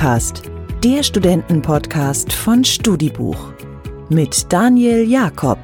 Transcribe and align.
StudiCast, 0.00 0.44
der 0.82 1.02
Studentenpodcast 1.02 2.32
von 2.32 2.64
Studibuch 2.64 3.52
mit 4.08 4.50
Daniel 4.50 5.06
Jakob. 5.06 5.58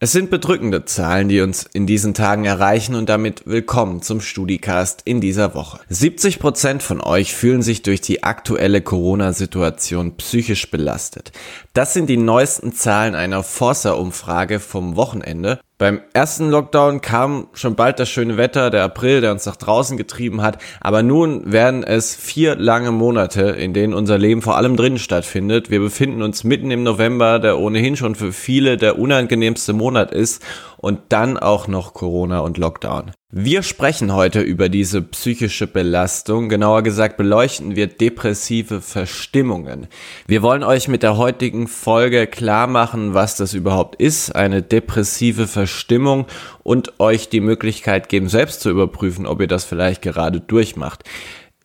Es 0.00 0.12
sind 0.12 0.30
bedrückende 0.30 0.86
Zahlen, 0.86 1.28
die 1.28 1.42
uns 1.42 1.64
in 1.64 1.86
diesen 1.86 2.14
Tagen 2.14 2.46
erreichen 2.46 2.94
und 2.94 3.10
damit 3.10 3.46
willkommen 3.46 4.00
zum 4.00 4.22
StudiCast 4.22 5.02
in 5.04 5.20
dieser 5.20 5.54
Woche. 5.54 5.80
70 5.90 6.38
Prozent 6.38 6.82
von 6.82 7.02
euch 7.02 7.34
fühlen 7.34 7.60
sich 7.60 7.82
durch 7.82 8.00
die 8.00 8.22
aktuelle 8.22 8.80
Corona-Situation 8.80 10.16
psychisch 10.16 10.70
belastet. 10.70 11.32
Das 11.74 11.92
sind 11.92 12.08
die 12.08 12.16
neuesten 12.16 12.72
Zahlen 12.72 13.16
einer 13.16 13.42
Forsa-Umfrage 13.42 14.60
vom 14.60 14.96
Wochenende 14.96 15.60
beim 15.78 16.00
ersten 16.12 16.50
Lockdown 16.50 17.00
kam 17.00 17.46
schon 17.52 17.76
bald 17.76 18.00
das 18.00 18.10
schöne 18.10 18.36
Wetter, 18.36 18.70
der 18.70 18.82
April, 18.82 19.20
der 19.20 19.30
uns 19.30 19.46
nach 19.46 19.54
draußen 19.54 19.96
getrieben 19.96 20.42
hat. 20.42 20.58
Aber 20.80 21.04
nun 21.04 21.52
werden 21.52 21.84
es 21.84 22.16
vier 22.16 22.56
lange 22.56 22.90
Monate, 22.90 23.42
in 23.42 23.74
denen 23.74 23.94
unser 23.94 24.18
Leben 24.18 24.42
vor 24.42 24.56
allem 24.56 24.76
drinnen 24.76 24.98
stattfindet. 24.98 25.70
Wir 25.70 25.78
befinden 25.78 26.22
uns 26.22 26.42
mitten 26.42 26.72
im 26.72 26.82
November, 26.82 27.38
der 27.38 27.60
ohnehin 27.60 27.96
schon 27.96 28.16
für 28.16 28.32
viele 28.32 28.76
der 28.76 28.98
unangenehmste 28.98 29.72
Monat 29.72 30.10
ist 30.10 30.42
und 30.78 31.00
dann 31.10 31.36
auch 31.36 31.68
noch 31.68 31.92
Corona 31.92 32.40
und 32.40 32.56
Lockdown. 32.56 33.12
Wir 33.30 33.62
sprechen 33.62 34.14
heute 34.14 34.40
über 34.40 34.70
diese 34.70 35.02
psychische 35.02 35.66
Belastung, 35.66 36.48
genauer 36.48 36.82
gesagt 36.82 37.18
beleuchten 37.18 37.76
wir 37.76 37.86
depressive 37.86 38.80
Verstimmungen. 38.80 39.86
Wir 40.26 40.40
wollen 40.40 40.64
euch 40.64 40.88
mit 40.88 41.02
der 41.02 41.18
heutigen 41.18 41.68
Folge 41.68 42.26
klar 42.26 42.66
machen, 42.66 43.12
was 43.12 43.36
das 43.36 43.52
überhaupt 43.52 43.96
ist, 43.96 44.34
eine 44.34 44.62
depressive 44.62 45.46
Verstimmung 45.46 46.26
und 46.62 46.98
euch 47.00 47.28
die 47.28 47.40
Möglichkeit 47.40 48.08
geben, 48.08 48.30
selbst 48.30 48.62
zu 48.62 48.70
überprüfen, 48.70 49.26
ob 49.26 49.42
ihr 49.42 49.48
das 49.48 49.66
vielleicht 49.66 50.00
gerade 50.00 50.40
durchmacht. 50.40 51.04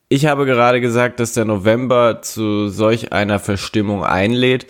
Ich 0.09 0.25
habe 0.25 0.45
gerade 0.45 0.81
gesagt, 0.81 1.20
dass 1.20 1.33
der 1.33 1.45
November 1.45 2.22
zu 2.22 2.67
solch 2.67 3.14
einer 3.14 3.39
Verstimmung 3.39 4.03
einlädt. 4.03 4.67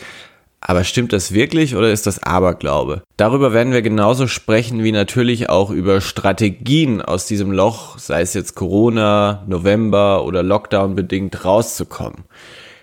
Aber 0.66 0.86
stimmt 0.86 1.11
das 1.11 1.33
wirklich 1.33 1.75
oder 1.75 1.92
ist 1.92 2.08
das 2.08 2.23
Aberglaube? 2.23 3.03
Darüber 3.17 3.52
werden 3.52 3.73
wir 3.73 3.81
genauso 3.81 4.28
sprechen 4.28 4.81
wie 4.81 4.94
natürlich 4.94 5.50
auch 5.50 5.69
über 5.69 6.00
Strategien 6.00 7.02
aus 7.02 7.25
diesem 7.25 7.52
Loch, 7.52 7.97
sei 8.00 8.22
es 8.22 8.33
jetzt 8.33 8.56
Corona, 8.56 9.44
November 9.45 10.23
oder 10.23 10.41
Lockdown 10.41 10.95
bedingt 10.95 11.44
rauszukommen. 11.44 12.23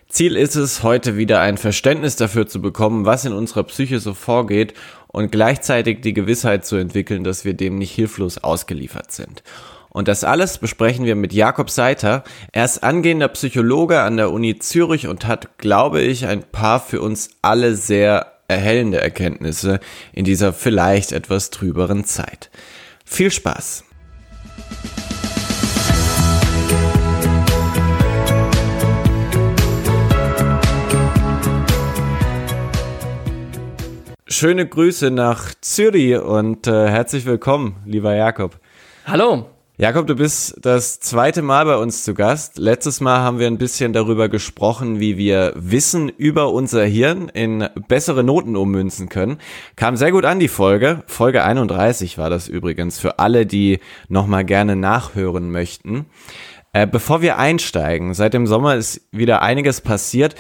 Ziel 0.09 0.37
ist 0.37 0.57
es, 0.57 0.83
heute 0.83 1.17
wieder 1.17 1.41
ein 1.41 1.57
Verständnis 1.57 2.17
dafür 2.17 2.47
zu 2.47 2.61
bekommen, 2.61 3.07
was 3.07 3.25
in 3.25 3.33
unserer 3.33 3.63
Psyche 3.63 3.99
so 3.99 4.13
vorgeht 4.13 4.75
und 5.07 5.33
gleichzeitig 5.33 6.03
die 6.03 6.13
Gewissheit 6.13 6.67
zu 6.67 6.77
entwickeln, 6.77 7.25
dass 7.25 7.47
wir 7.47 7.55
dem 7.55 7.79
nicht 7.79 7.93
hilflos 7.93 8.37
ausgeliefert 8.37 9.11
sind. 9.11 9.43
Und 9.91 10.07
das 10.07 10.23
alles 10.23 10.59
besprechen 10.59 11.05
wir 11.05 11.17
mit 11.17 11.33
Jakob 11.33 11.69
Seiter. 11.69 12.23
Er 12.53 12.65
ist 12.65 12.83
angehender 12.83 13.29
Psychologe 13.29 14.01
an 14.01 14.17
der 14.17 14.31
Uni 14.31 14.59
Zürich 14.59 15.09
und 15.09 15.27
hat, 15.27 15.59
glaube 15.59 16.01
ich, 16.01 16.27
ein 16.27 16.43
paar 16.45 16.81
für 16.81 17.01
uns 17.01 17.31
alle 17.43 17.75
sehr 17.75 18.33
erhellende 18.47 19.01
Erkenntnisse 19.01 19.81
in 20.13 20.25
dieser 20.25 20.53
vielleicht 20.53 21.13
etwas 21.13 21.51
trüberen 21.51 22.05
Zeit. 22.05 22.51
Viel 23.05 23.31
Spaß! 23.31 23.85
Schöne 34.29 34.67
Grüße 34.67 35.11
nach 35.11 35.53
Zürich 35.61 36.17
und 36.17 36.67
äh, 36.69 36.89
herzlich 36.89 37.27
willkommen, 37.27 37.77
lieber 37.85 38.15
Jakob. 38.15 38.59
Hallo. 39.05 39.60
Jakob, 39.81 40.07
du 40.07 40.15
bist 40.15 40.59
das 40.61 41.01
zweite 41.01 41.41
Mal 41.41 41.65
bei 41.65 41.77
uns 41.79 42.05
zu 42.05 42.13
Gast. 42.13 42.59
Letztes 42.59 43.01
Mal 43.01 43.21
haben 43.21 43.39
wir 43.39 43.47
ein 43.47 43.57
bisschen 43.57 43.95
darüber 43.95 44.29
gesprochen, 44.29 45.01
wie 45.01 45.17
wir 45.17 45.55
Wissen 45.57 46.11
über 46.11 46.53
unser 46.53 46.85
Hirn 46.85 47.31
in 47.31 47.67
bessere 47.89 48.23
Noten 48.23 48.57
ummünzen 48.57 49.09
können. 49.09 49.39
Kam 49.77 49.97
sehr 49.97 50.13
gut 50.13 50.27
an 50.27 50.39
die 50.39 50.49
Folge. 50.49 51.03
Folge 51.07 51.45
31 51.45 52.19
war 52.19 52.29
das 52.29 52.47
übrigens 52.47 52.99
für 52.99 53.19
alle, 53.21 53.47
die 53.47 53.81
nochmal 54.11 54.45
gerne 54.45 54.77
nachhören 54.77 55.51
möchten. 55.51 56.05
Äh, 56.75 56.87
bevor 56.87 57.23
wir 57.23 57.39
einsteigen, 57.39 58.13
seit 58.13 58.35
dem 58.35 58.47
Sommer 58.47 58.75
ist 58.75 59.09
wieder 59.13 59.41
einiges 59.41 59.81
passiert. 59.81 60.35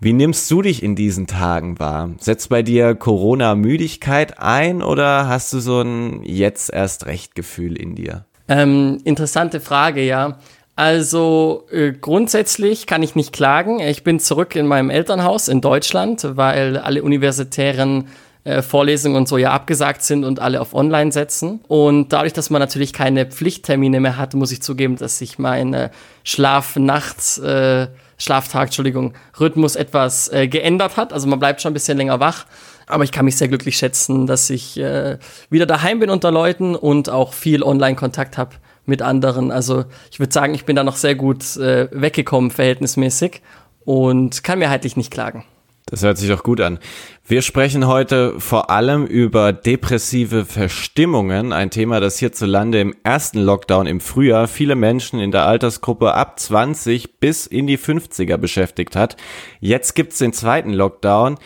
Wie 0.00 0.14
nimmst 0.14 0.50
du 0.50 0.62
dich 0.62 0.82
in 0.82 0.96
diesen 0.96 1.28
Tagen 1.28 1.78
wahr? 1.78 2.10
Setzt 2.18 2.48
bei 2.48 2.64
dir 2.64 2.96
Corona-Müdigkeit 2.96 4.40
ein 4.40 4.82
oder 4.82 5.28
hast 5.28 5.52
du 5.52 5.60
so 5.60 5.80
ein 5.80 6.24
jetzt 6.24 6.72
erst 6.72 7.06
recht 7.06 7.36
Gefühl 7.36 7.76
in 7.76 7.94
dir? 7.94 8.24
Ähm, 8.50 8.98
interessante 9.04 9.60
Frage, 9.60 10.02
ja. 10.02 10.38
Also 10.74 11.66
äh, 11.70 11.92
grundsätzlich 11.92 12.86
kann 12.86 13.02
ich 13.02 13.14
nicht 13.14 13.32
klagen. 13.32 13.78
Ich 13.78 14.02
bin 14.02 14.18
zurück 14.18 14.56
in 14.56 14.66
meinem 14.66 14.90
Elternhaus 14.90 15.46
in 15.46 15.60
Deutschland, 15.60 16.26
weil 16.36 16.76
alle 16.76 17.04
universitären 17.04 18.08
äh, 18.42 18.60
Vorlesungen 18.62 19.16
und 19.16 19.28
so 19.28 19.36
ja 19.36 19.52
abgesagt 19.52 20.02
sind 20.02 20.24
und 20.24 20.40
alle 20.40 20.60
auf 20.60 20.74
Online 20.74 21.12
setzen. 21.12 21.60
Und 21.68 22.12
dadurch, 22.12 22.32
dass 22.32 22.50
man 22.50 22.58
natürlich 22.58 22.92
keine 22.92 23.26
Pflichttermine 23.26 24.00
mehr 24.00 24.16
hat, 24.16 24.34
muss 24.34 24.50
ich 24.50 24.62
zugeben, 24.62 24.96
dass 24.96 25.18
sich 25.18 25.38
mein 25.38 25.72
äh, 25.72 25.90
Schlaf-Nachts, 26.24 27.38
äh, 27.38 27.86
Schlaftag, 28.18 28.64
Entschuldigung, 28.64 29.14
Rhythmus 29.38 29.76
etwas 29.76 30.32
äh, 30.32 30.48
geändert 30.48 30.96
hat. 30.96 31.12
Also 31.12 31.28
man 31.28 31.38
bleibt 31.38 31.62
schon 31.62 31.70
ein 31.70 31.74
bisschen 31.74 31.98
länger 31.98 32.18
wach. 32.18 32.46
Aber 32.90 33.04
ich 33.04 33.12
kann 33.12 33.24
mich 33.24 33.36
sehr 33.36 33.48
glücklich 33.48 33.76
schätzen, 33.76 34.26
dass 34.26 34.50
ich 34.50 34.78
äh, 34.78 35.18
wieder 35.48 35.66
daheim 35.66 36.00
bin 36.00 36.10
unter 36.10 36.30
Leuten 36.30 36.74
und 36.74 37.08
auch 37.08 37.32
viel 37.32 37.62
Online-Kontakt 37.62 38.38
habe 38.38 38.56
mit 38.86 39.02
anderen. 39.02 39.50
Also 39.50 39.84
ich 40.10 40.18
würde 40.18 40.32
sagen, 40.32 40.54
ich 40.54 40.64
bin 40.64 40.76
da 40.76 40.84
noch 40.84 40.96
sehr 40.96 41.14
gut 41.14 41.56
äh, 41.56 41.88
weggekommen, 41.92 42.50
verhältnismäßig, 42.50 43.42
und 43.84 44.44
kann 44.44 44.58
mehrheitlich 44.58 44.96
nicht 44.96 45.10
klagen. 45.10 45.44
Das 45.86 46.04
hört 46.04 46.18
sich 46.18 46.28
doch 46.28 46.44
gut 46.44 46.60
an. 46.60 46.78
Wir 47.26 47.42
sprechen 47.42 47.86
heute 47.86 48.38
vor 48.38 48.70
allem 48.70 49.06
über 49.06 49.52
depressive 49.52 50.44
Verstimmungen, 50.44 51.52
ein 51.52 51.70
Thema, 51.70 51.98
das 51.98 52.18
hierzulande 52.18 52.80
im 52.80 52.94
ersten 53.02 53.40
Lockdown 53.40 53.86
im 53.86 54.00
Frühjahr 54.00 54.46
viele 54.46 54.76
Menschen 54.76 55.18
in 55.18 55.32
der 55.32 55.46
Altersgruppe 55.46 56.14
ab 56.14 56.38
20 56.38 57.18
bis 57.18 57.46
in 57.46 57.66
die 57.66 57.78
50er 57.78 58.36
beschäftigt 58.36 58.94
hat. 58.94 59.16
Jetzt 59.58 59.94
gibt's 59.94 60.18
den 60.18 60.32
zweiten 60.32 60.72
Lockdown 60.72 61.38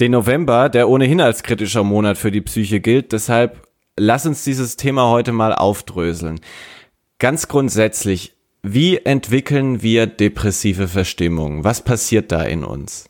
den 0.00 0.12
November, 0.12 0.68
der 0.68 0.88
ohnehin 0.88 1.20
als 1.20 1.42
kritischer 1.42 1.84
Monat 1.84 2.18
für 2.18 2.30
die 2.30 2.40
Psyche 2.40 2.80
gilt. 2.80 3.12
Deshalb 3.12 3.68
lass 3.96 4.26
uns 4.26 4.44
dieses 4.44 4.76
Thema 4.76 5.10
heute 5.10 5.32
mal 5.32 5.54
aufdröseln. 5.54 6.40
Ganz 7.18 7.48
grundsätzlich, 7.48 8.32
wie 8.62 8.96
entwickeln 8.96 9.82
wir 9.82 10.06
depressive 10.06 10.88
Verstimmung? 10.88 11.64
Was 11.64 11.82
passiert 11.82 12.32
da 12.32 12.42
in 12.42 12.64
uns? 12.64 13.06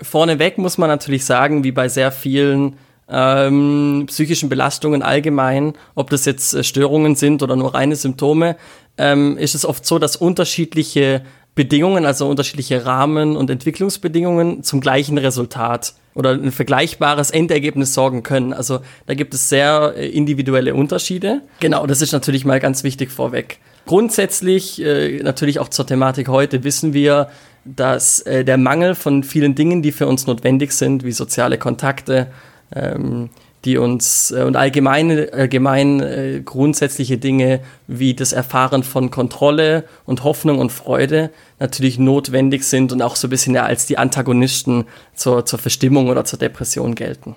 Vorneweg 0.00 0.58
muss 0.58 0.78
man 0.78 0.88
natürlich 0.88 1.24
sagen, 1.24 1.64
wie 1.64 1.72
bei 1.72 1.88
sehr 1.88 2.12
vielen 2.12 2.76
ähm, 3.08 4.04
psychischen 4.06 4.48
Belastungen 4.48 5.02
allgemein, 5.02 5.72
ob 5.94 6.10
das 6.10 6.24
jetzt 6.24 6.54
äh, 6.54 6.62
Störungen 6.62 7.16
sind 7.16 7.42
oder 7.42 7.56
nur 7.56 7.74
reine 7.74 7.96
Symptome, 7.96 8.56
ähm, 8.98 9.38
ist 9.38 9.54
es 9.54 9.64
oft 9.64 9.86
so, 9.86 9.98
dass 9.98 10.16
unterschiedliche 10.16 11.22
Bedingungen, 11.58 12.06
also 12.06 12.28
unterschiedliche 12.28 12.86
Rahmen 12.86 13.36
und 13.36 13.50
Entwicklungsbedingungen 13.50 14.62
zum 14.62 14.80
gleichen 14.80 15.18
Resultat 15.18 15.94
oder 16.14 16.30
ein 16.30 16.52
vergleichbares 16.52 17.32
Endergebnis 17.32 17.94
sorgen 17.94 18.22
können. 18.22 18.52
Also 18.52 18.78
da 19.06 19.14
gibt 19.14 19.34
es 19.34 19.48
sehr 19.48 19.94
äh, 19.96 20.06
individuelle 20.08 20.76
Unterschiede. 20.76 21.42
Genau, 21.58 21.84
das 21.88 22.00
ist 22.00 22.12
natürlich 22.12 22.44
mal 22.44 22.60
ganz 22.60 22.84
wichtig 22.84 23.10
vorweg. 23.10 23.58
Grundsätzlich, 23.86 24.80
äh, 24.80 25.20
natürlich 25.24 25.58
auch 25.58 25.68
zur 25.68 25.84
Thematik 25.84 26.28
heute, 26.28 26.62
wissen 26.62 26.92
wir, 26.92 27.28
dass 27.64 28.20
äh, 28.20 28.44
der 28.44 28.56
Mangel 28.56 28.94
von 28.94 29.24
vielen 29.24 29.56
Dingen, 29.56 29.82
die 29.82 29.90
für 29.90 30.06
uns 30.06 30.28
notwendig 30.28 30.70
sind, 30.70 31.02
wie 31.02 31.10
soziale 31.10 31.58
Kontakte, 31.58 32.28
ähm, 32.72 33.30
die 33.68 33.76
uns 33.76 34.30
äh, 34.30 34.42
und 34.42 34.56
allgemeine, 34.56 35.28
allgemein 35.32 36.00
äh, 36.00 36.40
grundsätzliche 36.42 37.18
Dinge 37.18 37.60
wie 37.86 38.14
das 38.14 38.32
Erfahren 38.32 38.82
von 38.82 39.10
Kontrolle 39.10 39.84
und 40.06 40.24
Hoffnung 40.24 40.58
und 40.58 40.72
Freude 40.72 41.30
natürlich 41.58 41.98
notwendig 41.98 42.64
sind 42.64 42.92
und 42.92 43.02
auch 43.02 43.14
so 43.14 43.26
ein 43.26 43.30
bisschen 43.30 43.54
ja 43.54 43.64
als 43.64 43.84
die 43.84 43.98
Antagonisten 43.98 44.86
zur, 45.14 45.44
zur 45.44 45.58
Verstimmung 45.58 46.08
oder 46.08 46.24
zur 46.24 46.38
Depression 46.38 46.94
gelten. 46.94 47.36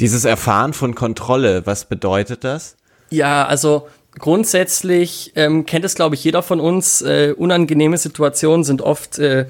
Dieses 0.00 0.24
Erfahren 0.24 0.72
von 0.72 0.96
Kontrolle, 0.96 1.64
was 1.64 1.84
bedeutet 1.84 2.42
das? 2.42 2.76
Ja, 3.10 3.46
also 3.46 3.86
grundsätzlich 4.18 5.32
ähm, 5.36 5.64
kennt 5.64 5.84
es, 5.84 5.94
glaube 5.94 6.16
ich, 6.16 6.24
jeder 6.24 6.42
von 6.42 6.58
uns. 6.58 7.02
Äh, 7.02 7.34
unangenehme 7.36 7.98
Situationen 7.98 8.64
sind 8.64 8.82
oft 8.82 9.20
äh, 9.20 9.46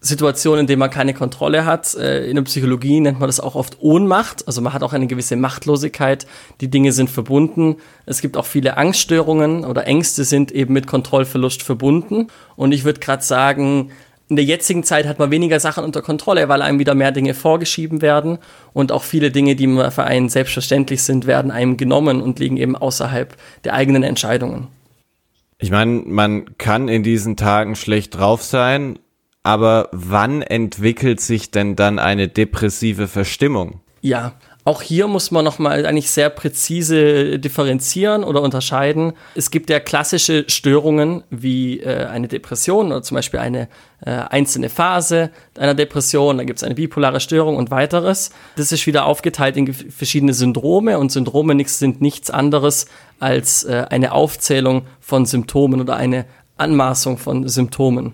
Situationen, 0.00 0.60
in 0.60 0.66
denen 0.66 0.80
man 0.80 0.90
keine 0.90 1.12
Kontrolle 1.12 1.66
hat. 1.66 1.94
Äh, 1.94 2.26
in 2.26 2.36
der 2.36 2.42
Psychologie 2.42 3.00
nennt 3.00 3.20
man 3.20 3.28
das 3.28 3.38
auch 3.38 3.54
oft 3.54 3.78
Ohnmacht. 3.80 4.46
Also 4.46 4.62
man 4.62 4.72
hat 4.72 4.82
auch 4.82 4.94
eine 4.94 5.06
gewisse 5.06 5.36
Machtlosigkeit. 5.36 6.26
Die 6.60 6.68
Dinge 6.68 6.92
sind 6.92 7.10
verbunden. 7.10 7.76
Es 8.06 8.22
gibt 8.22 8.36
auch 8.36 8.46
viele 8.46 8.78
Angststörungen 8.78 9.64
oder 9.64 9.86
Ängste 9.86 10.24
sind 10.24 10.52
eben 10.52 10.72
mit 10.72 10.86
Kontrollverlust 10.86 11.62
verbunden. 11.62 12.28
Und 12.56 12.72
ich 12.72 12.84
würde 12.84 13.00
gerade 13.00 13.22
sagen, 13.22 13.90
in 14.30 14.36
der 14.36 14.44
jetzigen 14.44 14.84
Zeit 14.84 15.06
hat 15.06 15.18
man 15.18 15.32
weniger 15.32 15.58
Sachen 15.60 15.84
unter 15.84 16.02
Kontrolle, 16.02 16.48
weil 16.48 16.62
einem 16.62 16.78
wieder 16.78 16.94
mehr 16.94 17.10
Dinge 17.10 17.34
vorgeschrieben 17.34 18.00
werden 18.00 18.38
und 18.72 18.92
auch 18.92 19.02
viele 19.02 19.32
Dinge, 19.32 19.56
die 19.56 19.66
für 19.66 20.04
einen 20.04 20.28
selbstverständlich 20.28 21.02
sind, 21.02 21.26
werden 21.26 21.50
einem 21.50 21.76
genommen 21.76 22.22
und 22.22 22.38
liegen 22.38 22.56
eben 22.56 22.76
außerhalb 22.76 23.36
der 23.64 23.74
eigenen 23.74 24.04
Entscheidungen. 24.04 24.68
Ich 25.58 25.72
meine, 25.72 26.02
man 26.06 26.56
kann 26.58 26.88
in 26.88 27.02
diesen 27.02 27.36
Tagen 27.36 27.74
schlecht 27.74 28.16
drauf 28.16 28.42
sein, 28.44 29.00
aber 29.42 29.88
wann 29.92 30.42
entwickelt 30.42 31.20
sich 31.20 31.50
denn 31.50 31.76
dann 31.76 31.98
eine 31.98 32.28
depressive 32.28 33.08
Verstimmung? 33.08 33.80
Ja, 34.02 34.34
auch 34.64 34.82
hier 34.82 35.06
muss 35.06 35.30
man 35.30 35.44
nochmal 35.44 35.86
eigentlich 35.86 36.10
sehr 36.10 36.28
präzise 36.28 37.38
differenzieren 37.38 38.24
oder 38.24 38.42
unterscheiden. 38.42 39.14
Es 39.34 39.50
gibt 39.50 39.70
ja 39.70 39.80
klassische 39.80 40.44
Störungen 40.48 41.24
wie 41.30 41.80
äh, 41.80 42.06
eine 42.06 42.28
Depression 42.28 42.88
oder 42.88 43.02
zum 43.02 43.14
Beispiel 43.14 43.40
eine 43.40 43.68
äh, 44.04 44.10
einzelne 44.10 44.68
Phase 44.68 45.30
einer 45.58 45.74
Depression, 45.74 46.36
dann 46.36 46.46
gibt 46.46 46.58
es 46.58 46.62
eine 46.62 46.74
bipolare 46.74 47.20
Störung 47.20 47.56
und 47.56 47.70
weiteres. 47.70 48.30
Das 48.56 48.70
ist 48.70 48.86
wieder 48.86 49.06
aufgeteilt 49.06 49.56
in 49.56 49.72
verschiedene 49.72 50.34
Syndrome 50.34 50.98
und 50.98 51.10
Syndrome 51.10 51.62
sind 51.66 52.02
nichts 52.02 52.30
anderes 52.30 52.86
als 53.18 53.64
äh, 53.64 53.86
eine 53.88 54.12
Aufzählung 54.12 54.82
von 55.00 55.24
Symptomen 55.24 55.80
oder 55.80 55.96
eine 55.96 56.26
Anmaßung 56.58 57.16
von 57.16 57.48
Symptomen. 57.48 58.12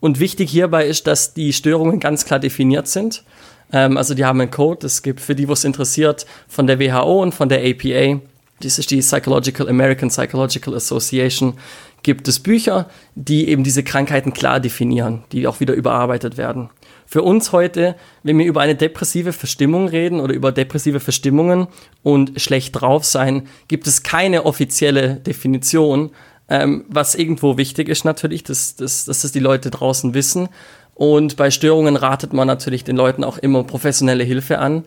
Und 0.00 0.20
wichtig 0.20 0.50
hierbei 0.50 0.86
ist, 0.86 1.06
dass 1.06 1.34
die 1.34 1.52
Störungen 1.52 2.00
ganz 2.00 2.24
klar 2.24 2.38
definiert 2.38 2.88
sind. 2.88 3.24
Ähm, 3.72 3.96
also 3.96 4.14
die 4.14 4.24
haben 4.24 4.40
einen 4.40 4.50
Code, 4.50 4.86
es 4.86 5.02
gibt 5.02 5.20
für 5.20 5.34
die, 5.34 5.48
was 5.48 5.64
interessiert, 5.64 6.26
von 6.48 6.66
der 6.66 6.78
WHO 6.78 7.22
und 7.22 7.34
von 7.34 7.48
der 7.48 7.60
APA. 7.60 8.20
Das 8.60 8.78
ist 8.78 8.90
die 8.90 9.00
Psychological 9.00 9.68
American 9.68 10.08
Psychological 10.08 10.74
Association. 10.74 11.54
Gibt 12.02 12.28
es 12.28 12.40
Bücher, 12.40 12.88
die 13.14 13.48
eben 13.48 13.64
diese 13.64 13.82
Krankheiten 13.82 14.32
klar 14.32 14.60
definieren, 14.60 15.24
die 15.32 15.46
auch 15.46 15.60
wieder 15.60 15.74
überarbeitet 15.74 16.36
werden. 16.36 16.70
Für 17.06 17.22
uns 17.22 17.52
heute, 17.52 17.94
wenn 18.22 18.38
wir 18.38 18.46
über 18.46 18.60
eine 18.60 18.74
depressive 18.74 19.32
Verstimmung 19.32 19.88
reden 19.88 20.20
oder 20.20 20.34
über 20.34 20.52
depressive 20.52 21.00
Verstimmungen 21.00 21.68
und 22.02 22.40
schlecht 22.40 22.80
drauf 22.80 23.04
sein, 23.04 23.46
gibt 23.68 23.86
es 23.86 24.02
keine 24.02 24.44
offizielle 24.44 25.16
Definition. 25.16 26.10
Ähm, 26.48 26.84
was 26.88 27.14
irgendwo 27.14 27.56
wichtig 27.56 27.88
ist 27.88 28.04
natürlich, 28.04 28.44
dass, 28.44 28.76
dass, 28.76 29.04
dass 29.04 29.22
das 29.22 29.32
die 29.32 29.40
Leute 29.40 29.70
draußen 29.70 30.14
wissen. 30.14 30.48
Und 30.94 31.36
bei 31.36 31.50
Störungen 31.50 31.96
ratet 31.96 32.32
man 32.32 32.46
natürlich 32.46 32.84
den 32.84 32.96
Leuten 32.96 33.24
auch 33.24 33.38
immer 33.38 33.64
professionelle 33.64 34.24
Hilfe 34.24 34.58
an. 34.58 34.84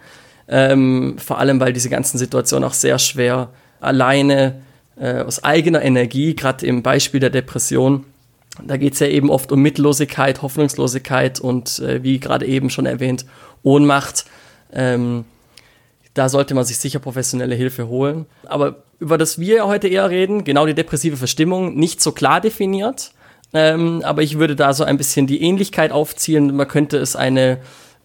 Ähm, 0.47 1.17
vor 1.19 1.37
allem, 1.37 1.59
weil 1.59 1.73
diese 1.73 1.89
ganzen 1.89 2.17
Situationen 2.17 2.67
auch 2.67 2.73
sehr 2.73 2.97
schwer 2.97 3.49
alleine 3.79 4.61
äh, 4.99 5.21
aus 5.21 5.43
eigener 5.43 5.83
Energie, 5.83 6.35
gerade 6.35 6.65
im 6.65 6.81
Beispiel 6.81 7.19
der 7.19 7.29
Depression, 7.29 8.05
da 8.65 8.77
geht 8.77 8.93
es 8.93 8.99
ja 8.99 9.07
eben 9.07 9.29
oft 9.29 9.51
um 9.51 9.61
Mittellosigkeit, 9.61 10.41
Hoffnungslosigkeit 10.41 11.39
und 11.39 11.79
äh, 11.79 12.03
wie 12.03 12.19
gerade 12.19 12.45
eben 12.45 12.69
schon 12.69 12.85
erwähnt, 12.85 13.25
Ohnmacht. 13.63 14.25
Ähm, 14.73 15.25
da 16.13 16.29
sollte 16.29 16.53
man 16.53 16.65
sich 16.65 16.77
sicher 16.77 16.99
professionelle 16.99 17.55
Hilfe 17.55 17.87
holen. 17.87 18.25
Aber 18.45 18.83
über 18.99 19.17
das 19.17 19.39
wir 19.39 19.67
heute 19.67 19.87
eher 19.87 20.09
reden, 20.09 20.43
genau 20.43 20.65
die 20.65 20.73
depressive 20.73 21.17
Verstimmung, 21.17 21.75
nicht 21.75 22.01
so 22.01 22.11
klar 22.11 22.41
definiert. 22.41 23.11
Ähm, 23.53 24.01
aber 24.03 24.21
ich 24.21 24.37
würde 24.37 24.55
da 24.55 24.73
so 24.73 24.83
ein 24.83 24.97
bisschen 24.97 25.27
die 25.27 25.41
Ähnlichkeit 25.41 25.91
aufziehen. 25.91 26.55
Man 26.55 26.67
könnte 26.67 26.97
es 26.97 27.15
eine, 27.15 27.59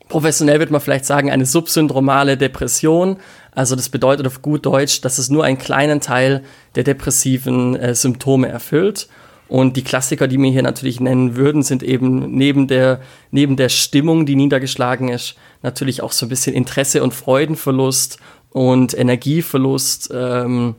professionell 0.09 0.59
würde 0.59 0.73
man 0.73 0.81
vielleicht 0.81 1.05
sagen, 1.05 1.31
eine 1.31 1.47
subsyndromale 1.47 2.37
Depression. 2.37 3.19
Also 3.53 3.77
das 3.77 3.89
bedeutet 3.89 4.27
auf 4.27 4.43
gut 4.43 4.65
Deutsch, 4.65 5.01
dass 5.01 5.19
es 5.19 5.29
nur 5.29 5.45
einen 5.45 5.59
kleinen 5.59 6.01
Teil 6.01 6.45
der 6.77 6.85
depressiven 6.85 7.77
äh, 7.77 7.95
Symptome 7.95 8.49
erfüllt. 8.49 9.09
Und 9.49 9.77
die 9.77 9.85
Klassiker, 9.85 10.27
die 10.27 10.39
wir 10.39 10.51
hier 10.51 10.63
natürlich 10.63 11.01
nennen 11.01 11.37
würden, 11.37 11.63
sind 11.63 11.83
eben 11.83 12.31
neben 12.37 12.67
der, 12.67 13.01
neben 13.31 13.57
der 13.57 13.69
Stimmung, 13.69 14.25
die 14.27 14.37
niedergeschlagen 14.37 15.09
ist, 15.09 15.35
natürlich 15.63 16.03
auch 16.03 16.13
so 16.13 16.27
ein 16.27 16.31
bisschen 16.31 16.55
Interesse 16.55 17.03
und 17.03 17.15
Freudenverlust 17.15 18.19
und 18.51 18.97
Energieverlust. 18.97 20.11
Ähm, 20.15 20.77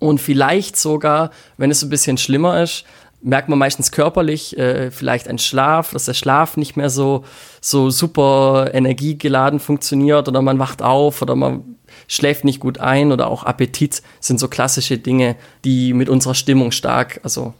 und 0.00 0.20
vielleicht 0.20 0.76
sogar, 0.76 1.30
wenn 1.56 1.70
es 1.70 1.82
ein 1.82 1.90
bisschen 1.90 2.18
schlimmer 2.18 2.62
ist, 2.62 2.84
merkt 3.20 3.48
man 3.48 3.58
meistens 3.58 3.90
körperlich, 3.90 4.56
äh, 4.56 4.90
vielleicht 4.90 5.28
ein 5.28 5.38
Schlaf, 5.38 5.92
dass 5.92 6.04
der 6.04 6.14
Schlaf 6.14 6.56
nicht 6.56 6.76
mehr 6.76 6.90
so, 6.90 7.24
so 7.60 7.90
super 7.90 8.70
energiegeladen 8.72 9.58
funktioniert 9.58 10.28
oder 10.28 10.40
man 10.40 10.58
wacht 10.58 10.82
auf 10.82 11.20
oder 11.22 11.34
man 11.34 11.76
schläft 12.06 12.44
nicht 12.44 12.60
gut 12.60 12.78
ein 12.78 13.10
oder 13.10 13.28
auch 13.28 13.44
Appetit 13.44 14.02
sind 14.20 14.38
so 14.38 14.48
klassische 14.48 14.98
Dinge, 14.98 15.36
die 15.64 15.94
mit 15.94 16.08
unserer 16.08 16.34
Stimmung 16.34 16.70
stark 16.70 17.20
also, 17.24 17.54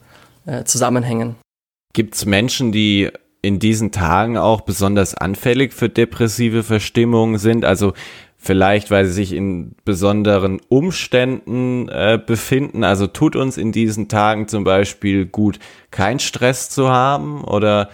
äh, 0.49 0.65
zusammenhängen. 0.65 1.37
Gibt 1.93 2.15
es 2.15 2.27
Menschen, 2.27 2.73
die 2.73 3.11
in 3.43 3.59
diesen 3.59 3.93
Tagen 3.93 4.37
auch 4.37 4.63
besonders 4.63 5.15
anfällig 5.15 5.73
für 5.73 5.89
depressive 5.89 6.63
Verstimmungen 6.63 7.39
sind? 7.39 7.65
Also 7.65 7.93
vielleicht 8.39 8.91
weil 8.91 9.05
sie 9.05 9.13
sich 9.13 9.33
in 9.33 9.75
besonderen 9.85 10.61
Umständen 10.69 11.89
äh, 11.89 12.19
befinden. 12.25 12.85
Also 12.85 13.07
tut 13.09 13.37
uns 13.37 13.59
in 13.59 13.73
diesen 13.73 14.09
Tagen 14.09 14.49
zum 14.49 14.65
Beispiel 14.65 15.27
gut, 15.27 15.59
keinen 15.91 16.21
Stress 16.21 16.71
zu 16.71 16.89
haben 16.89 17.45
oder 17.45 17.91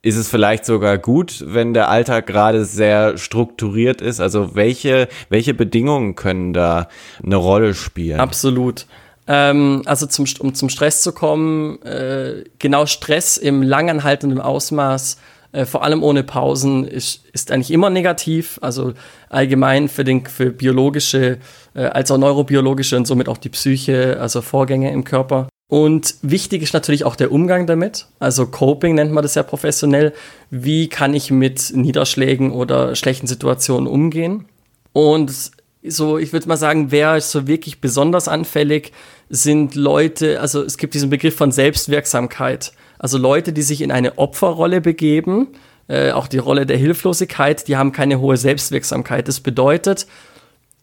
ist 0.00 0.16
es 0.16 0.30
vielleicht 0.30 0.64
sogar 0.64 0.96
gut, 0.96 1.44
wenn 1.46 1.74
der 1.74 1.88
Alltag 1.90 2.26
gerade 2.26 2.64
sehr 2.64 3.18
strukturiert 3.18 4.00
ist? 4.00 4.20
Also 4.20 4.54
welche, 4.54 5.08
welche 5.28 5.54
Bedingungen 5.54 6.14
können 6.14 6.52
da 6.52 6.88
eine 7.22 7.36
Rolle 7.36 7.74
spielen? 7.74 8.20
Absolut. 8.20 8.86
Ähm, 9.28 9.82
also 9.84 10.06
zum, 10.06 10.26
um 10.40 10.54
zum 10.54 10.70
Stress 10.70 11.02
zu 11.02 11.12
kommen, 11.12 11.80
äh, 11.82 12.44
genau 12.58 12.86
Stress 12.86 13.36
im 13.36 13.62
langanhaltenden 13.62 14.40
Ausmaß 14.40 15.18
äh, 15.52 15.64
vor 15.64 15.82
allem 15.82 16.02
ohne 16.02 16.22
Pausen, 16.24 16.86
ist, 16.86 17.24
ist 17.32 17.50
eigentlich 17.50 17.70
immer 17.70 17.90
negativ. 17.90 18.58
Also 18.62 18.92
allgemein 19.30 19.88
für, 19.88 20.04
den, 20.04 20.26
für 20.26 20.50
biologische, 20.50 21.38
äh, 21.74 21.84
als 21.84 22.10
auch 22.10 22.18
neurobiologische 22.18 22.96
und 22.96 23.06
somit 23.06 23.28
auch 23.28 23.38
die 23.38 23.48
Psyche, 23.48 24.18
also 24.20 24.42
Vorgänge 24.42 24.92
im 24.92 25.04
Körper. 25.04 25.48
Und 25.70 26.14
wichtig 26.22 26.62
ist 26.62 26.72
natürlich 26.72 27.04
auch 27.04 27.16
der 27.16 27.30
Umgang 27.30 27.66
damit. 27.66 28.06
Also 28.18 28.46
Coping 28.46 28.94
nennt 28.94 29.12
man 29.12 29.22
das 29.22 29.34
ja 29.34 29.42
professionell. 29.42 30.14
Wie 30.50 30.88
kann 30.88 31.12
ich 31.12 31.30
mit 31.30 31.72
Niederschlägen 31.74 32.52
oder 32.52 32.94
schlechten 32.94 33.26
Situationen 33.26 33.86
umgehen? 33.86 34.46
Und 34.94 35.52
so, 35.86 36.18
ich 36.18 36.32
würde 36.32 36.48
mal 36.48 36.56
sagen, 36.56 36.90
wer 36.90 37.16
ist 37.16 37.30
so 37.30 37.46
wirklich 37.46 37.80
besonders 37.80 38.28
anfällig, 38.28 38.92
sind 39.28 39.74
Leute, 39.74 40.40
also 40.40 40.62
es 40.62 40.78
gibt 40.78 40.94
diesen 40.94 41.10
Begriff 41.10 41.36
von 41.36 41.52
Selbstwirksamkeit. 41.52 42.72
Also 42.98 43.18
Leute, 43.18 43.52
die 43.52 43.62
sich 43.62 43.80
in 43.80 43.92
eine 43.92 44.18
Opferrolle 44.18 44.80
begeben, 44.80 45.48
äh, 45.86 46.10
auch 46.12 46.26
die 46.26 46.38
Rolle 46.38 46.66
der 46.66 46.76
Hilflosigkeit, 46.76 47.68
die 47.68 47.76
haben 47.76 47.92
keine 47.92 48.20
hohe 48.20 48.36
Selbstwirksamkeit. 48.36 49.28
Das 49.28 49.40
bedeutet, 49.40 50.06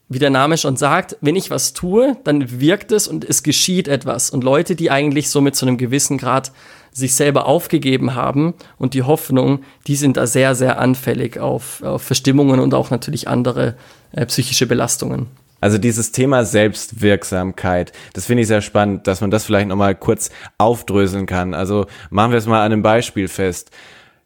wie 0.07 0.19
der 0.19 0.29
Name 0.29 0.57
schon 0.57 0.77
sagt, 0.77 1.17
wenn 1.21 1.35
ich 1.35 1.49
was 1.49 1.73
tue, 1.73 2.15
dann 2.23 2.59
wirkt 2.61 2.91
es 2.91 3.07
und 3.07 3.25
es 3.25 3.43
geschieht 3.43 3.87
etwas. 3.87 4.29
Und 4.29 4.43
Leute, 4.43 4.75
die 4.75 4.91
eigentlich 4.91 5.29
so 5.29 5.41
mit 5.41 5.55
so 5.55 5.65
einem 5.65 5.77
gewissen 5.77 6.17
Grad 6.17 6.51
sich 6.95 7.13
selber 7.13 7.45
aufgegeben 7.45 8.15
haben 8.15 8.53
und 8.77 8.93
die 8.93 9.03
Hoffnung, 9.03 9.59
die 9.85 9.97
sind 9.97 10.15
da 10.15 10.25
sehr, 10.25 10.55
sehr 10.55 10.79
anfällig 10.79 11.37
auf, 11.37 11.83
auf 11.83 12.01
Verstimmungen 12.01 12.59
und 12.61 12.73
auch 12.73 12.89
natürlich 12.89 13.27
andere 13.27 13.75
äh, 14.13 14.25
psychische 14.25 14.65
Belastungen. 14.65 15.27
Also 15.59 15.77
dieses 15.77 16.11
Thema 16.11 16.45
Selbstwirksamkeit, 16.45 17.91
das 18.13 18.25
finde 18.25 18.41
ich 18.41 18.47
sehr 18.47 18.61
spannend, 18.61 19.07
dass 19.07 19.19
man 19.19 19.29
das 19.29 19.45
vielleicht 19.45 19.67
nochmal 19.67 19.95
kurz 19.95 20.29
aufdröseln 20.57 21.25
kann. 21.25 21.53
Also 21.53 21.85
machen 22.09 22.31
wir 22.31 22.37
es 22.37 22.45
mal 22.45 22.59
an 22.59 22.71
einem 22.71 22.81
Beispiel 22.81 23.27
fest. 23.27 23.71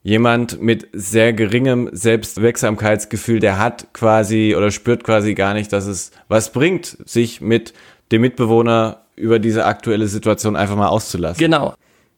Jemand 0.03 0.61
mit 0.61 0.87
sehr 0.93 1.33
geringem 1.33 1.89
Selbstwirksamkeitsgefühl, 1.91 3.39
der 3.39 3.57
hat 3.57 3.93
quasi 3.93 4.53
oder 4.55 4.69
spürt 4.69 5.03
quasi 5.03 5.33
gar 5.33 5.53
nicht, 5.53 5.73
dass 5.73 5.87
es 5.87 6.11
was 6.27 6.51
bringt, 6.51 6.97
sich 7.05 7.41
mit 7.41 7.73
dem 8.11 8.21
Mitbewohner 8.21 9.01
über 9.15 9.39
diese 9.39 9.65
aktuelle 9.65 10.07
Situation 10.07 10.55
einfach 10.55 10.75
mal 10.75 10.87
auszulassen. 10.87 11.39
Genau. 11.39 11.73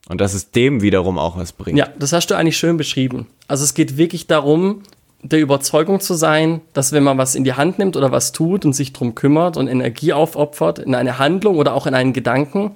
Und 0.09 0.19
dass 0.19 0.33
es 0.33 0.51
dem 0.51 0.81
wiederum 0.81 1.17
auch 1.17 1.37
was 1.37 1.51
bringt. 1.51 1.77
Ja, 1.77 1.87
das 1.97 2.11
hast 2.11 2.27
du 2.27 2.35
eigentlich 2.35 2.57
schön 2.57 2.77
beschrieben. 2.77 3.27
Also 3.47 3.63
es 3.63 3.73
geht 3.73 3.97
wirklich 3.97 4.27
darum, 4.27 4.83
der 5.23 5.39
Überzeugung 5.39 5.99
zu 5.99 6.15
sein, 6.15 6.61
dass 6.73 6.91
wenn 6.91 7.03
man 7.03 7.17
was 7.17 7.35
in 7.35 7.43
die 7.43 7.53
Hand 7.53 7.77
nimmt 7.79 7.95
oder 7.95 8.11
was 8.11 8.31
tut 8.31 8.65
und 8.65 8.73
sich 8.73 8.93
drum 8.93 9.13
kümmert 9.13 9.57
und 9.57 9.67
Energie 9.67 10.13
aufopfert 10.13 10.79
in 10.79 10.95
eine 10.95 11.19
Handlung 11.19 11.57
oder 11.57 11.75
auch 11.75 11.85
in 11.85 11.93
einen 11.93 12.13
Gedanken, 12.13 12.71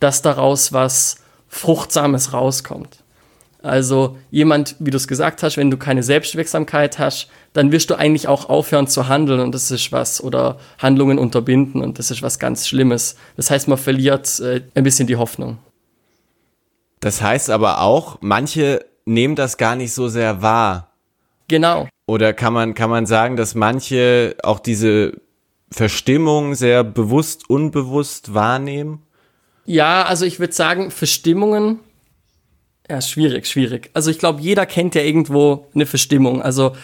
dass 0.00 0.22
daraus 0.22 0.72
was 0.72 1.16
Fruchtsames 1.48 2.32
rauskommt. 2.32 3.02
Also 3.62 4.16
jemand, 4.30 4.74
wie 4.80 4.90
du 4.90 4.96
es 4.96 5.06
gesagt 5.06 5.42
hast, 5.42 5.56
wenn 5.56 5.70
du 5.70 5.76
keine 5.76 6.02
Selbstwirksamkeit 6.02 6.98
hast, 6.98 7.28
dann 7.52 7.70
wirst 7.70 7.90
du 7.90 7.94
eigentlich 7.94 8.26
auch 8.26 8.48
aufhören 8.48 8.88
zu 8.88 9.06
handeln 9.06 9.38
und 9.38 9.54
das 9.54 9.70
ist 9.70 9.92
was 9.92 10.22
oder 10.22 10.58
Handlungen 10.78 11.18
unterbinden 11.18 11.80
und 11.80 11.98
das 11.98 12.10
ist 12.10 12.22
was 12.22 12.40
ganz 12.40 12.66
Schlimmes. 12.66 13.14
Das 13.36 13.50
heißt, 13.50 13.68
man 13.68 13.78
verliert 13.78 14.40
äh, 14.40 14.62
ein 14.74 14.82
bisschen 14.82 15.06
die 15.06 15.16
Hoffnung. 15.16 15.58
Das 17.02 17.20
heißt 17.20 17.50
aber 17.50 17.82
auch, 17.82 18.16
manche 18.22 18.86
nehmen 19.04 19.36
das 19.36 19.58
gar 19.58 19.76
nicht 19.76 19.92
so 19.92 20.08
sehr 20.08 20.40
wahr, 20.40 20.92
Genau. 21.52 21.86
Oder 22.06 22.32
kann 22.32 22.54
man, 22.54 22.72
kann 22.72 22.88
man 22.88 23.04
sagen, 23.04 23.36
dass 23.36 23.54
manche 23.54 24.36
auch 24.42 24.58
diese 24.58 25.12
Verstimmung 25.70 26.54
sehr 26.54 26.82
bewusst, 26.82 27.50
unbewusst 27.50 28.32
wahrnehmen? 28.32 29.02
Ja, 29.66 30.04
also 30.04 30.24
ich 30.24 30.40
würde 30.40 30.54
sagen, 30.54 30.90
Verstimmungen, 30.90 31.80
ja, 32.88 33.02
schwierig, 33.02 33.46
schwierig. 33.46 33.90
Also 33.92 34.10
ich 34.10 34.18
glaube, 34.18 34.40
jeder 34.40 34.64
kennt 34.64 34.94
ja 34.94 35.02
irgendwo 35.02 35.66
eine 35.74 35.84
Verstimmung. 35.84 36.40
Also 36.40 36.74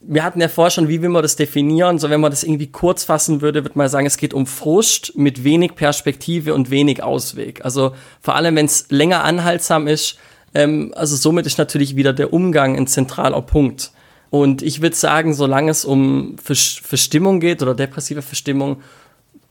wir 0.00 0.24
hatten 0.24 0.40
ja 0.40 0.48
vorher 0.48 0.70
schon, 0.70 0.88
wie 0.88 1.02
will 1.02 1.10
man 1.10 1.22
das 1.22 1.36
definieren? 1.36 1.98
So, 1.98 2.08
wenn 2.08 2.20
man 2.20 2.30
das 2.30 2.42
irgendwie 2.42 2.68
kurz 2.68 3.04
fassen 3.04 3.42
würde, 3.42 3.64
würde 3.64 3.76
man 3.78 3.88
sagen, 3.88 4.06
es 4.06 4.16
geht 4.16 4.32
um 4.32 4.46
Frust 4.46 5.12
mit 5.16 5.44
wenig 5.44 5.74
Perspektive 5.74 6.54
und 6.54 6.70
wenig 6.70 7.02
Ausweg. 7.02 7.64
Also 7.64 7.94
vor 8.20 8.34
allem, 8.34 8.56
wenn 8.56 8.64
es 8.64 8.86
länger 8.88 9.24
anhaltsam 9.24 9.86
ist, 9.86 10.16
ähm, 10.54 10.92
also 10.96 11.16
somit 11.16 11.44
ist 11.44 11.58
natürlich 11.58 11.96
wieder 11.96 12.14
der 12.14 12.32
Umgang 12.32 12.76
ein 12.76 12.86
zentraler 12.86 13.42
Punkt. 13.42 13.92
Und 14.30 14.62
ich 14.62 14.80
würde 14.80 14.96
sagen, 14.96 15.34
solange 15.34 15.70
es 15.70 15.84
um 15.84 16.36
Verstimmung 16.38 17.40
geht 17.40 17.62
oder 17.62 17.74
depressive 17.74 18.22
Verstimmung, 18.22 18.82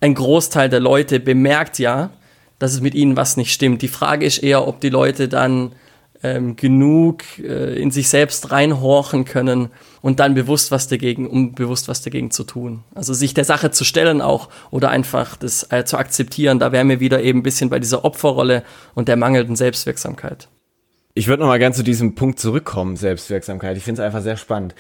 ein 0.02 0.16
Großteil 0.16 0.70
der 0.70 0.80
Leute 0.80 1.20
bemerkt 1.20 1.78
ja, 1.78 2.10
dass 2.58 2.74
es 2.74 2.82
mit 2.82 2.96
ihnen 2.96 3.16
was 3.16 3.38
nicht 3.38 3.54
stimmt. 3.54 3.82
Die 3.82 3.88
Frage 3.88 4.26
ist 4.26 4.40
eher, 4.40 4.68
ob 4.68 4.80
die 4.80 4.90
Leute 4.90 5.28
dann 5.28 5.74
ähm, 6.24 6.56
genug 6.56 7.24
äh, 7.40 7.80
in 7.80 7.92
sich 7.92 8.10
selbst 8.10 8.52
reinhorchen 8.52 9.26
können 9.26 9.70
und 10.02 10.20
dann 10.20 10.34
bewusst 10.34 10.72
was 10.72 10.88
dagegen, 10.88 11.28
um 11.28 11.54
bewusst 11.54 11.88
was 11.88 12.02
dagegen 12.02 12.32
zu 12.32 12.44
tun. 12.44 12.84
Also 12.96 13.14
sich 13.14 13.34
der 13.34 13.46
Sache 13.46 13.72
zu 13.72 13.84
stellen 13.84 14.22
auch 14.22 14.50
oder 14.72 14.90
einfach 14.90 15.36
das 15.36 15.68
äh, 15.72 15.86
zu 15.86 15.98
akzeptieren. 15.98 16.60
Da 16.60 16.72
wären 16.72 16.90
wir 16.90 17.00
wieder 17.00 17.22
eben 17.22 17.40
ein 17.40 17.44
bisschen 17.44 17.70
bei 17.70 17.80
dieser 17.80 18.06
Opferrolle 18.06 18.64
und 18.96 19.08
der 19.08 19.18
mangelnden 19.18 19.56
Selbstwirksamkeit. 19.56 20.48
Ich 21.14 21.28
würde 21.28 21.42
noch 21.42 21.50
mal 21.50 21.60
ganz 21.60 21.78
zu 21.78 21.84
diesem 21.84 22.16
Punkt 22.16 22.40
zurückkommen, 22.40 22.96
Selbstwirksamkeit. 22.96 23.76
Ich 23.78 23.84
finde 23.84 24.02
es 24.02 24.06
einfach 24.06 24.22
sehr 24.22 24.38
spannend. 24.38 24.76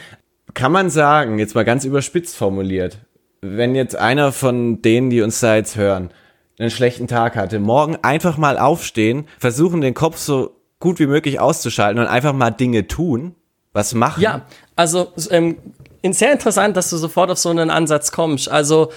Kann 0.54 0.72
man 0.72 0.90
sagen, 0.90 1.40
jetzt 1.40 1.56
mal 1.56 1.66
ganz 1.66 1.86
überspitzt 1.86 2.36
formuliert, 2.36 3.00
wenn 3.42 3.76
jetzt 3.76 3.96
einer 3.96 4.32
von 4.32 4.82
denen, 4.82 5.10
die 5.10 5.22
uns 5.22 5.40
da 5.40 5.56
jetzt 5.56 5.76
hören, 5.76 6.12
einen 6.58 6.72
schlechten 6.72 7.08
Tag 7.08 7.36
hatte, 7.36 7.60
morgen 7.60 7.98
einfach 8.02 8.38
mal 8.38 8.58
aufstehen, 8.58 9.26
versuchen 9.38 9.82
den 9.82 9.94
Kopf 9.94 10.18
so 10.18 10.56
gut 10.80 11.00
wie 11.00 11.08
möglich 11.08 11.40
auszuschalten 11.40 12.02
und 12.02 12.08
einfach 12.08 12.34
mal 12.34 12.52
Dinge 12.52 12.88
tun, 12.88 13.36
was 13.74 13.94
machen. 13.94 14.22
Ja, 14.22 14.46
also 14.76 15.12
ähm, 15.30 15.58
sehr 16.04 16.32
interessant, 16.32 16.78
dass 16.78 16.90
du 16.90 16.98
sofort 16.98 17.30
auf 17.30 17.38
so 17.38 17.50
einen 17.50 17.70
Ansatz 17.70 18.12
kommst. 18.12 18.50
Also 18.50 18.92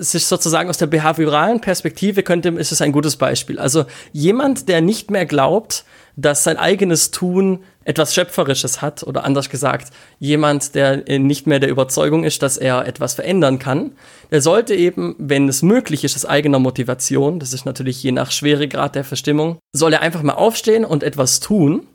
es 0.00 0.14
ist 0.14 0.28
sozusagen 0.28 0.70
aus 0.70 0.78
der 0.78 0.86
behavioralen 0.86 1.60
Perspektive 1.60 2.22
könnte, 2.22 2.48
ist 2.50 2.72
es 2.72 2.80
ein 2.80 2.92
gutes 2.92 3.16
Beispiel. 3.16 3.58
Also 3.58 3.84
jemand, 4.12 4.68
der 4.68 4.80
nicht 4.80 5.10
mehr 5.10 5.26
glaubt, 5.26 5.84
dass 6.16 6.42
sein 6.42 6.56
eigenes 6.56 7.12
Tun 7.12 7.60
etwas 7.84 8.12
Schöpferisches 8.12 8.82
hat 8.82 9.04
oder 9.04 9.24
anders 9.24 9.48
gesagt, 9.50 9.92
jemand, 10.18 10.74
der 10.74 11.08
äh, 11.08 11.18
nicht 11.18 11.46
mehr 11.46 11.60
der 11.60 11.70
Überzeugung 11.70 12.24
ist, 12.24 12.42
dass 12.42 12.56
er 12.56 12.86
etwas 12.86 13.14
verändern 13.14 13.58
kann, 13.58 13.92
der 14.30 14.42
sollte 14.42 14.74
eben, 14.74 15.14
wenn 15.18 15.48
es 15.48 15.62
möglich 15.62 16.02
ist, 16.02 16.16
aus 16.16 16.26
eigener 16.26 16.58
Motivation, 16.58 17.38
das 17.38 17.52
ist 17.52 17.66
natürlich 17.66 18.02
je 18.02 18.12
nach 18.12 18.30
Schweregrad 18.30 18.94
der 18.94 19.04
Verstimmung, 19.04 19.58
soll 19.72 19.92
er 19.92 20.02
einfach 20.02 20.22
mal 20.22 20.34
aufstehen 20.34 20.84
und 20.84 21.02
etwas 21.02 21.40
tun. 21.40 21.86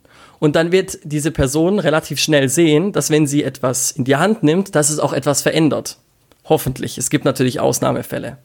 Und 0.44 0.56
dann 0.56 0.72
wird 0.72 0.98
diese 1.04 1.30
Person 1.30 1.78
relativ 1.78 2.20
schnell 2.20 2.50
sehen, 2.50 2.92
dass 2.92 3.08
wenn 3.08 3.26
sie 3.26 3.42
etwas 3.42 3.92
in 3.92 4.04
die 4.04 4.16
Hand 4.16 4.42
nimmt, 4.42 4.74
dass 4.74 4.90
es 4.90 4.98
auch 4.98 5.14
etwas 5.14 5.40
verändert. 5.40 5.96
Hoffentlich. 6.44 6.98
Es 6.98 7.08
gibt 7.08 7.24
natürlich 7.24 7.60
Ausnahmefälle. 7.60 8.36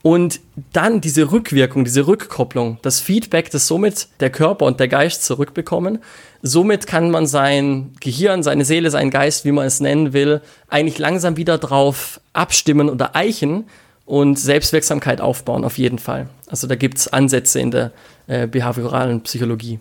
Und 0.00 0.40
dann 0.72 1.02
diese 1.02 1.32
Rückwirkung, 1.32 1.84
diese 1.84 2.06
Rückkopplung, 2.06 2.78
das 2.80 3.00
Feedback, 3.00 3.50
das 3.50 3.66
somit 3.66 4.08
der 4.20 4.30
Körper 4.30 4.64
und 4.64 4.80
der 4.80 4.88
Geist 4.88 5.22
zurückbekommen. 5.22 5.98
Somit 6.40 6.86
kann 6.86 7.10
man 7.10 7.26
sein 7.26 7.92
Gehirn, 8.00 8.42
seine 8.42 8.64
Seele, 8.64 8.90
sein 8.90 9.10
Geist, 9.10 9.44
wie 9.44 9.52
man 9.52 9.66
es 9.66 9.80
nennen 9.80 10.14
will, 10.14 10.40
eigentlich 10.70 10.96
langsam 10.96 11.36
wieder 11.36 11.58
drauf 11.58 12.22
abstimmen 12.32 12.88
oder 12.88 13.14
eichen 13.14 13.64
und 14.06 14.38
Selbstwirksamkeit 14.38 15.20
aufbauen, 15.20 15.62
auf 15.64 15.76
jeden 15.76 15.98
Fall. 15.98 16.30
Also 16.46 16.66
da 16.66 16.74
gibt's 16.74 17.06
Ansätze 17.06 17.60
in 17.60 17.70
der 17.70 17.92
äh, 18.28 18.46
behavioralen 18.46 19.20
Psychologie. 19.20 19.78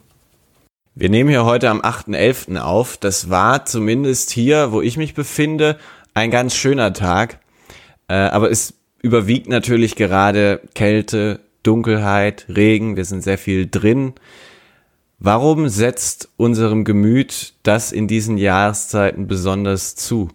Wir 0.95 1.09
nehmen 1.09 1.31
hier 1.31 1.43
heute 1.43 1.71
am 1.71 1.81
8.11. 1.81 2.59
auf. 2.59 2.97
Das 2.97 3.31
war 3.31 3.65
zumindest 3.65 4.29
hier, 4.29 4.71
wo 4.71 4.79
ich 4.79 4.95
mich 4.95 5.15
befinde, 5.15 5.79
ein 6.13 6.29
ganz 6.29 6.53
schöner 6.53 6.93
Tag. 6.93 7.39
Äh, 8.07 8.13
aber 8.13 8.51
es 8.51 8.75
überwiegt 9.01 9.49
natürlich 9.49 9.95
gerade 9.95 10.61
Kälte, 10.75 11.39
Dunkelheit, 11.63 12.45
Regen, 12.47 12.95
wir 12.95 13.05
sind 13.05 13.23
sehr 13.23 13.39
viel 13.39 13.67
drin. 13.67 14.13
Warum 15.17 15.67
setzt 15.67 16.29
unserem 16.37 16.83
Gemüt 16.83 17.53
das 17.63 17.91
in 17.91 18.07
diesen 18.07 18.37
Jahreszeiten 18.37 19.25
besonders 19.25 19.95
zu? 19.95 20.29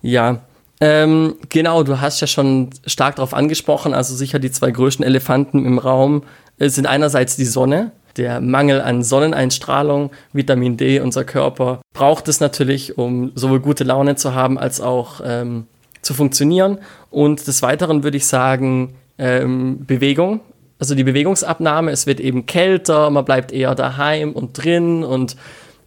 Ja, 0.00 0.42
ähm, 0.80 1.36
genau, 1.48 1.82
du 1.82 2.00
hast 2.00 2.20
ja 2.20 2.28
schon 2.28 2.70
stark 2.86 3.16
darauf 3.16 3.34
angesprochen. 3.34 3.94
Also 3.94 4.14
sicher 4.14 4.38
die 4.38 4.52
zwei 4.52 4.70
größten 4.70 5.04
Elefanten 5.04 5.66
im 5.66 5.78
Raum 5.78 6.22
äh, 6.58 6.68
sind 6.68 6.86
einerseits 6.86 7.34
die 7.34 7.46
Sonne, 7.46 7.90
der 8.16 8.40
Mangel 8.40 8.80
an 8.80 9.02
Sonneneinstrahlung, 9.02 10.10
Vitamin 10.32 10.76
D, 10.76 11.00
unser 11.00 11.24
Körper 11.24 11.80
braucht 11.92 12.28
es 12.28 12.40
natürlich, 12.40 12.98
um 12.98 13.32
sowohl 13.34 13.60
gute 13.60 13.84
Laune 13.84 14.16
zu 14.16 14.34
haben 14.34 14.58
als 14.58 14.80
auch 14.80 15.20
ähm, 15.24 15.66
zu 16.02 16.14
funktionieren. 16.14 16.78
Und 17.10 17.46
des 17.46 17.62
Weiteren 17.62 18.02
würde 18.02 18.16
ich 18.16 18.26
sagen, 18.26 18.94
ähm, 19.18 19.84
Bewegung. 19.86 20.40
Also 20.78 20.94
die 20.94 21.04
Bewegungsabnahme, 21.04 21.92
es 21.92 22.06
wird 22.06 22.18
eben 22.18 22.46
kälter, 22.46 23.08
man 23.10 23.24
bleibt 23.24 23.52
eher 23.52 23.74
daheim 23.74 24.32
und 24.32 24.52
drin 24.62 25.04
und 25.04 25.36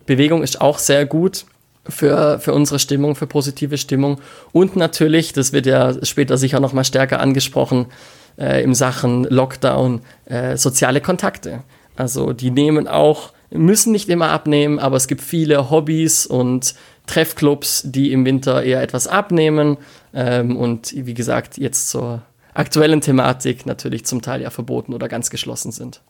Bewegung 0.05 0.41
ist 0.41 0.61
auch 0.61 0.79
sehr 0.79 1.05
gut 1.05 1.45
für, 1.87 2.39
für 2.39 2.53
unsere 2.53 2.79
Stimmung, 2.79 3.15
für 3.15 3.27
positive 3.27 3.77
Stimmung. 3.77 4.19
Und 4.51 4.75
natürlich, 4.75 5.33
das 5.33 5.53
wird 5.53 5.65
ja 5.65 5.93
später 6.05 6.37
sicher 6.37 6.59
noch 6.59 6.73
mal 6.73 6.83
stärker 6.83 7.19
angesprochen, 7.19 7.87
äh, 8.37 8.63
im 8.63 8.73
Sachen 8.73 9.25
Lockdown, 9.25 10.01
äh, 10.25 10.57
soziale 10.57 11.01
Kontakte. 11.01 11.63
Also 11.95 12.33
die 12.33 12.51
nehmen 12.51 12.87
auch, 12.87 13.31
müssen 13.51 13.91
nicht 13.91 14.09
immer 14.09 14.29
abnehmen, 14.29 14.79
aber 14.79 14.97
es 14.97 15.07
gibt 15.07 15.21
viele 15.21 15.69
Hobbys 15.69 16.25
und 16.25 16.75
Treffclubs, 17.07 17.83
die 17.85 18.11
im 18.11 18.25
Winter 18.25 18.63
eher 18.63 18.81
etwas 18.81 19.07
abnehmen. 19.07 19.77
Ähm, 20.13 20.57
und 20.57 20.93
wie 20.95 21.13
gesagt, 21.13 21.57
jetzt 21.57 21.89
zur 21.89 22.23
aktuellen 22.53 23.01
Thematik 23.01 23.65
natürlich 23.65 24.05
zum 24.05 24.21
Teil 24.21 24.41
ja 24.41 24.49
verboten 24.49 24.93
oder 24.93 25.07
ganz 25.07 25.29
geschlossen 25.29 25.71
sind. 25.71 26.01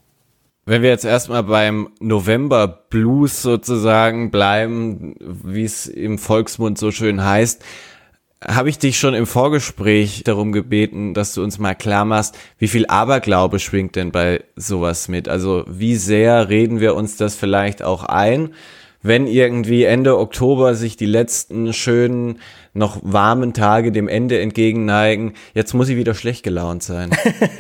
Wenn 0.68 0.82
wir 0.82 0.90
jetzt 0.90 1.06
erstmal 1.06 1.44
beim 1.44 1.90
November 2.00 2.68
Blues 2.90 3.44
sozusagen 3.44 4.32
bleiben, 4.32 5.16
wie 5.20 5.64
es 5.64 5.86
im 5.86 6.18
Volksmund 6.18 6.80
so 6.80 6.92
schön 6.92 7.24
heißt, 7.24 7.64
habe 8.48 8.70
ich 8.70 8.78
dich 8.78 9.00
schon 9.00 9.14
im 9.14 9.26
Vorgespräch 9.26 10.24
darum 10.24 10.52
gebeten, 10.52 11.14
dass 11.14 11.34
du 11.34 11.44
uns 11.44 11.60
mal 11.60 11.76
klar 11.76 12.06
machst, 12.06 12.38
wie 12.58 12.68
viel 12.68 12.86
Aberglaube 12.88 13.60
schwingt 13.60 13.96
denn 13.96 14.12
bei 14.12 14.44
sowas 14.56 15.08
mit? 15.08 15.28
Also 15.28 15.64
wie 15.68 15.96
sehr 15.96 16.50
reden 16.50 16.80
wir 16.80 16.96
uns 16.96 17.18
das 17.18 17.36
vielleicht 17.36 17.84
auch 17.84 18.04
ein? 18.04 18.52
wenn 19.06 19.28
irgendwie 19.28 19.84
Ende 19.84 20.18
Oktober 20.18 20.74
sich 20.74 20.98
die 20.98 21.06
letzten 21.06 21.74
schönen, 21.74 22.40
noch 22.74 22.98
warmen 23.04 23.54
Tage 23.54 23.92
dem 23.92 24.08
Ende 24.08 24.40
entgegenneigen, 24.40 25.34
jetzt 25.54 25.74
muss 25.76 25.90
ich 25.90 25.96
wieder 25.96 26.16
schlecht 26.16 26.42
gelaunt 26.42 26.82
sein. 26.82 27.12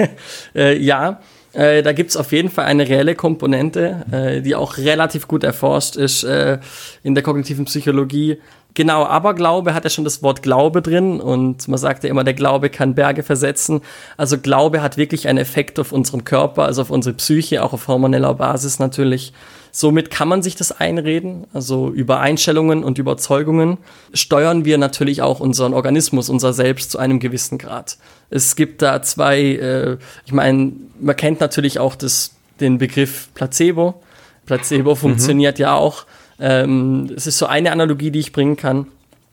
äh, 0.55 0.75
ja, 0.75 1.21
äh, 1.53 1.83
da 1.83 1.93
gibt's 1.93 2.17
auf 2.17 2.31
jeden 2.31 2.49
Fall 2.49 2.65
eine 2.65 2.89
reelle 2.89 3.13
Komponente, 3.13 4.05
äh, 4.11 4.41
die 4.41 4.55
auch 4.55 4.77
relativ 4.77 5.27
gut 5.27 5.43
erforscht 5.43 5.95
ist 5.95 6.23
äh, 6.23 6.57
in 7.03 7.13
der 7.13 7.23
kognitiven 7.23 7.65
Psychologie. 7.65 8.39
Genau, 8.75 9.05
Aberglaube 9.05 9.73
hat 9.73 9.85
ja 9.85 9.89
schon 9.89 10.03
das 10.03 10.21
Wort 10.21 10.43
Glaube 10.43 10.81
drin 10.81 11.21
und 11.21 11.65
man 11.69 11.77
sagt 11.77 12.03
ja 12.03 12.09
immer, 12.09 12.25
der 12.25 12.33
Glaube 12.33 12.69
kann 12.69 12.93
Berge 12.93 13.23
versetzen. 13.23 13.81
Also 14.17 14.37
Glaube 14.37 14.81
hat 14.81 14.97
wirklich 14.97 15.29
einen 15.29 15.37
Effekt 15.37 15.79
auf 15.79 15.93
unseren 15.93 16.25
Körper, 16.25 16.65
also 16.65 16.81
auf 16.81 16.91
unsere 16.91 17.15
Psyche, 17.15 17.63
auch 17.63 17.71
auf 17.71 17.87
hormoneller 17.87 18.33
Basis 18.33 18.77
natürlich. 18.77 19.31
Somit 19.71 20.09
kann 20.09 20.27
man 20.27 20.41
sich 20.41 20.57
das 20.57 20.73
einreden. 20.73 21.47
Also 21.53 21.89
über 21.89 22.19
Einstellungen 22.19 22.83
und 22.83 22.97
Überzeugungen 22.97 23.77
steuern 24.13 24.65
wir 24.65 24.77
natürlich 24.77 25.21
auch 25.21 25.39
unseren 25.39 25.73
Organismus, 25.73 26.27
unser 26.27 26.51
Selbst 26.51 26.91
zu 26.91 26.99
einem 26.99 27.21
gewissen 27.21 27.57
Grad. 27.57 27.97
Es 28.29 28.57
gibt 28.57 28.81
da 28.81 29.01
zwei, 29.01 29.39
äh, 29.39 29.97
ich 30.25 30.33
meine, 30.33 30.73
man 30.99 31.15
kennt 31.15 31.39
natürlich 31.39 31.79
auch 31.79 31.95
das, 31.95 32.31
den 32.59 32.77
Begriff 32.77 33.29
Placebo. 33.35 34.01
Placebo 34.45 34.91
mhm. 34.91 34.97
funktioniert 34.97 35.59
ja 35.59 35.75
auch. 35.75 36.05
Ähm, 36.39 37.11
es 37.15 37.27
ist 37.27 37.37
so 37.37 37.45
eine 37.45 37.71
Analogie, 37.71 38.11
die 38.11 38.19
ich 38.19 38.31
bringen 38.31 38.55
kann. 38.55 38.87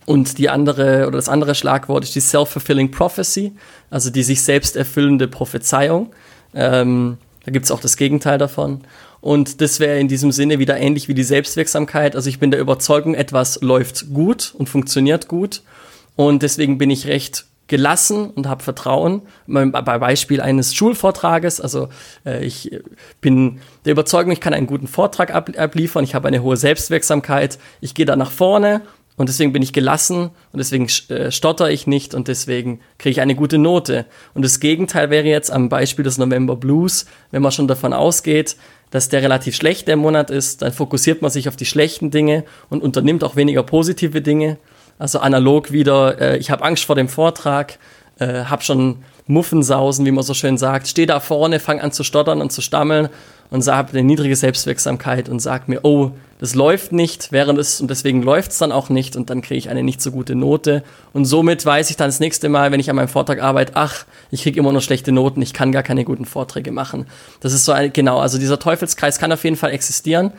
Und 0.04 0.38
die 0.38 0.48
andere 0.48 1.06
oder 1.06 1.16
das 1.16 1.28
andere 1.28 1.54
Schlagwort 1.54 2.04
ist 2.04 2.14
die 2.14 2.20
Self-Fulfilling 2.20 2.90
Prophecy, 2.90 3.52
also 3.90 4.10
die 4.10 4.24
sich 4.24 4.42
selbst 4.42 4.76
erfüllende 4.76 5.28
Prophezeiung. 5.28 6.12
Ähm, 6.54 7.18
da 7.44 7.52
gibt 7.52 7.66
es 7.66 7.70
auch 7.70 7.80
das 7.80 7.96
Gegenteil 7.96 8.38
davon. 8.38 8.80
Und 9.20 9.60
das 9.60 9.78
wäre 9.78 10.00
in 10.00 10.08
diesem 10.08 10.32
Sinne 10.32 10.58
wieder 10.58 10.76
ähnlich 10.76 11.06
wie 11.06 11.14
die 11.14 11.22
Selbstwirksamkeit. 11.22 12.16
Also 12.16 12.28
ich 12.28 12.40
bin 12.40 12.50
der 12.50 12.60
Überzeugung, 12.60 13.14
etwas 13.14 13.60
läuft 13.62 14.12
gut 14.12 14.52
und 14.58 14.68
funktioniert 14.68 15.28
gut. 15.28 15.62
Und 16.16 16.42
deswegen 16.42 16.78
bin 16.78 16.90
ich 16.90 17.06
recht 17.06 17.46
gelassen 17.68 18.30
und 18.30 18.48
habe 18.48 18.62
Vertrauen. 18.62 19.22
Bei 19.46 19.98
Beispiel 19.98 20.40
eines 20.40 20.74
Schulvortrages, 20.74 21.60
also 21.60 21.88
äh, 22.26 22.44
ich 22.44 22.70
bin 23.20 23.60
der 23.84 23.92
Überzeugung, 23.92 24.32
ich 24.32 24.40
kann 24.40 24.54
einen 24.54 24.66
guten 24.66 24.86
Vortrag 24.86 25.34
ab 25.34 25.50
abliefern, 25.56 26.04
ich 26.04 26.14
habe 26.14 26.28
eine 26.28 26.42
hohe 26.42 26.56
Selbstwirksamkeit, 26.56 27.58
ich 27.80 27.94
gehe 27.94 28.06
da 28.06 28.16
nach 28.16 28.30
vorne 28.30 28.82
und 29.16 29.28
deswegen 29.28 29.52
bin 29.52 29.62
ich 29.62 29.72
gelassen 29.72 30.30
und 30.52 30.58
deswegen 30.58 30.88
äh, 31.08 31.30
stotter 31.30 31.70
ich 31.70 31.86
nicht 31.86 32.14
und 32.14 32.28
deswegen 32.28 32.80
kriege 32.98 33.12
ich 33.12 33.20
eine 33.20 33.34
gute 33.34 33.58
Note. 33.58 34.06
Und 34.34 34.44
das 34.44 34.58
Gegenteil 34.58 35.10
wäre 35.10 35.26
jetzt 35.26 35.50
am 35.50 35.68
Beispiel 35.68 36.04
des 36.04 36.18
November 36.18 36.56
Blues, 36.56 37.06
wenn 37.30 37.42
man 37.42 37.52
schon 37.52 37.68
davon 37.68 37.92
ausgeht, 37.92 38.56
dass 38.90 39.08
der 39.08 39.22
relativ 39.22 39.56
schlecht 39.56 39.88
der 39.88 39.96
Monat 39.96 40.30
ist, 40.30 40.62
dann 40.62 40.72
fokussiert 40.72 41.22
man 41.22 41.30
sich 41.30 41.48
auf 41.48 41.56
die 41.56 41.64
schlechten 41.64 42.10
Dinge 42.10 42.44
und 42.68 42.82
unternimmt 42.82 43.24
auch 43.24 43.36
weniger 43.36 43.62
positive 43.62 44.20
Dinge. 44.20 44.58
Also 45.02 45.18
analog 45.18 45.72
wieder, 45.72 46.20
äh, 46.20 46.36
ich 46.36 46.52
habe 46.52 46.62
Angst 46.62 46.84
vor 46.84 46.94
dem 46.94 47.08
Vortrag, 47.08 47.76
äh, 48.20 48.44
habe 48.44 48.62
schon 48.62 48.98
Muffensausen, 49.26 50.06
wie 50.06 50.12
man 50.12 50.22
so 50.22 50.32
schön 50.32 50.58
sagt, 50.58 50.86
stehe 50.86 51.08
da 51.08 51.18
vorne, 51.18 51.58
fange 51.58 51.82
an 51.82 51.90
zu 51.90 52.04
stottern 52.04 52.40
und 52.40 52.52
zu 52.52 52.60
stammeln 52.60 53.08
und 53.50 53.66
habe 53.66 53.90
eine 53.90 54.04
niedrige 54.04 54.36
Selbstwirksamkeit 54.36 55.28
und 55.28 55.40
sage 55.40 55.64
mir, 55.66 55.80
oh, 55.82 56.12
das 56.38 56.54
läuft 56.54 56.92
nicht, 56.92 57.32
während 57.32 57.58
es, 57.58 57.80
und 57.80 57.90
deswegen 57.90 58.22
läuft 58.22 58.52
es 58.52 58.58
dann 58.58 58.70
auch 58.70 58.90
nicht 58.90 59.16
und 59.16 59.28
dann 59.28 59.42
kriege 59.42 59.58
ich 59.58 59.70
eine 59.70 59.82
nicht 59.82 60.00
so 60.00 60.12
gute 60.12 60.36
Note. 60.36 60.84
Und 61.12 61.24
somit 61.24 61.66
weiß 61.66 61.90
ich 61.90 61.96
dann 61.96 62.06
das 62.06 62.20
nächste 62.20 62.48
Mal, 62.48 62.70
wenn 62.70 62.78
ich 62.78 62.88
an 62.88 62.94
meinem 62.94 63.08
Vortrag 63.08 63.42
arbeite, 63.42 63.72
ach, 63.74 64.06
ich 64.30 64.42
kriege 64.42 64.60
immer 64.60 64.70
nur 64.70 64.82
schlechte 64.82 65.10
Noten, 65.10 65.42
ich 65.42 65.52
kann 65.52 65.72
gar 65.72 65.82
keine 65.82 66.04
guten 66.04 66.26
Vorträge 66.26 66.70
machen. 66.70 67.06
Das 67.40 67.52
ist 67.52 67.64
so 67.64 67.72
ein, 67.72 67.92
genau, 67.92 68.20
also 68.20 68.38
dieser 68.38 68.60
Teufelskreis 68.60 69.18
kann 69.18 69.32
auf 69.32 69.42
jeden 69.42 69.56
Fall 69.56 69.72
existieren. 69.72 70.32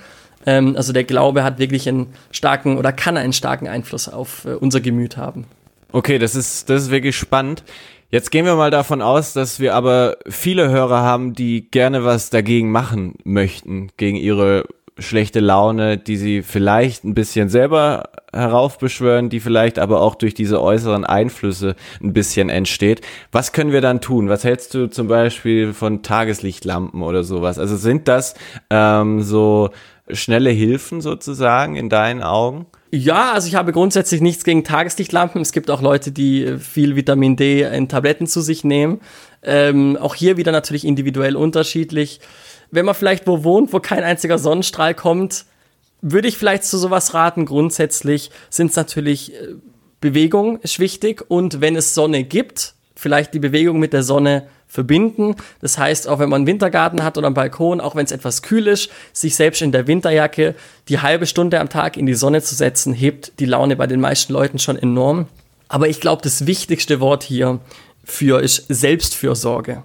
Ähm, 0.46 0.76
also 0.76 0.94
der 0.94 1.04
Glaube 1.04 1.44
hat 1.44 1.60
wirklich 1.60 1.88
einen 1.88 2.08
starken 2.32 2.78
oder 2.78 2.92
kann 2.92 3.18
einen 3.18 3.34
starken 3.34 3.68
Einfluss 3.68 4.10
auf 4.10 4.46
äh, 4.46 4.54
unser 4.54 4.82
Gemüt 4.82 5.18
haben. 5.18 5.46
Okay, 5.92 6.18
das 6.18 6.36
ist, 6.36 6.70
das 6.70 6.84
ist 6.84 6.92
wirklich 6.92 7.16
spannend. 7.16 7.64
Jetzt 8.10 8.30
gehen 8.30 8.46
wir 8.46 8.56
mal 8.56 8.72
davon 8.72 9.02
aus, 9.02 9.34
dass 9.34 9.60
wir 9.60 9.74
aber 9.74 10.18
viele 10.28 10.70
Hörer 10.70 11.02
haben, 11.02 11.34
die 11.34 11.70
gerne 11.72 12.04
was 12.04 12.30
dagegen 12.30 12.72
machen 12.72 13.16
möchten, 13.24 13.90
gegen 13.98 14.18
ihre 14.18 14.66
schlechte 15.00 15.40
Laune, 15.40 15.98
die 15.98 16.18
sie 16.18 16.44
vielleicht 16.44 17.04
ein 17.04 17.16
bisschen 17.16 17.50
selber 17.50 18.10
heraufbeschwören, 18.32 19.30
die 19.30 19.40
vielleicht 19.40 19.80
aber 19.80 20.02
auch 20.02 20.16
durch 20.16 20.34
diese 20.34 20.62
äußeren 20.62 21.06
Einflüsse 21.06 21.76
ein 22.02 22.14
bisschen 22.14 22.50
entsteht. 22.50 23.02
Was 23.32 23.52
können 23.54 23.72
wir 23.72 23.82
dann 23.82 24.02
tun? 24.02 24.30
Was 24.30 24.44
hältst 24.44 24.74
du 24.74 24.88
zum 24.88 25.08
Beispiel 25.08 25.74
von 25.74 26.04
Tageslichtlampen 26.04 27.02
oder 27.02 27.24
sowas? 27.24 27.58
Also 27.58 27.76
sind 27.76 28.08
das 28.08 28.36
ähm, 28.70 29.22
so 29.22 29.72
schnelle 30.10 30.50
Hilfen 30.50 31.02
sozusagen 31.02 31.76
in 31.76 31.90
deinen 31.90 32.24
Augen? 32.24 32.66
Ja, 32.92 33.32
also 33.32 33.48
ich 33.48 33.56
habe 33.56 33.72
grundsätzlich 33.72 34.22
nichts 34.22 34.44
gegen 34.44 34.64
Tageslichtlampen. 34.64 35.42
Es 35.42 35.52
gibt 35.52 35.72
auch 35.72 35.82
Leute, 35.82 36.12
die 36.12 36.58
viel 36.60 36.96
Vitamin 36.96 37.36
D 37.36 37.64
in 37.64 37.90
Tabletten 37.90 38.28
zu 38.28 38.42
sich 38.42 38.64
nehmen. 38.64 39.02
Ähm, 39.42 39.98
auch 39.98 40.16
hier 40.16 40.38
wieder 40.38 40.52
natürlich 40.52 40.86
individuell 40.86 41.36
unterschiedlich. 41.36 42.20
Wenn 42.70 42.86
man 42.86 42.96
vielleicht 42.96 43.26
wo 43.28 43.44
wohnt, 43.44 43.74
wo 43.74 43.80
kein 43.80 44.04
einziger 44.04 44.38
Sonnenstrahl 44.38 44.94
kommt, 44.94 45.46
würde 46.02 46.28
ich 46.28 46.38
vielleicht 46.38 46.66
zu 46.66 46.78
sowas 46.78 47.14
raten. 47.14 47.46
Grundsätzlich 47.46 48.30
sind 48.50 48.72
es 48.72 48.76
natürlich 48.76 49.34
äh, 49.34 49.56
Bewegung 50.02 50.60
ist 50.60 50.80
wichtig 50.80 51.24
und 51.30 51.62
wenn 51.62 51.78
es 51.78 51.96
Sonne 51.96 52.26
gibt, 52.26 52.74
vielleicht 52.94 53.34
die 53.34 53.40
Bewegung 53.40 53.80
mit 53.80 53.94
der 53.94 54.04
Sonne 54.04 54.48
verbinden. 54.74 55.36
Das 55.62 55.78
heißt, 55.78 56.08
auch 56.08 56.18
wenn 56.18 56.30
man 56.30 56.40
einen 56.40 56.48
Wintergarten 56.48 57.04
hat 57.04 57.16
oder 57.20 57.28
einen 57.28 57.36
Balkon, 57.36 57.80
auch 57.80 57.96
wenn 57.96 58.06
es 58.06 58.12
etwas 58.12 58.42
kühl 58.42 58.66
ist, 58.66 58.90
sich 59.14 59.36
selbst 59.36 59.62
in 59.62 59.72
der 59.72 59.86
Winterjacke 59.86 60.56
die 60.90 61.00
halbe 61.00 61.28
Stunde 61.28 61.60
am 61.60 61.70
Tag 61.70 61.96
in 61.96 62.08
die 62.08 62.16
Sonne 62.16 62.42
zu 62.42 62.56
setzen, 62.56 62.92
hebt 62.92 63.34
die 63.40 63.46
Laune 63.46 63.76
bei 63.76 63.86
den 63.86 64.02
meisten 64.02 64.34
Leuten 64.34 64.58
schon 64.58 64.76
enorm. 64.76 65.28
Aber 65.68 65.90
ich 65.90 66.02
glaube, 66.02 66.24
das 66.24 66.48
wichtigste 66.48 67.00
Wort 67.00 67.22
hier 67.22 67.60
für 68.04 68.42
ist 68.42 68.66
Selbstfürsorge. 68.68 69.84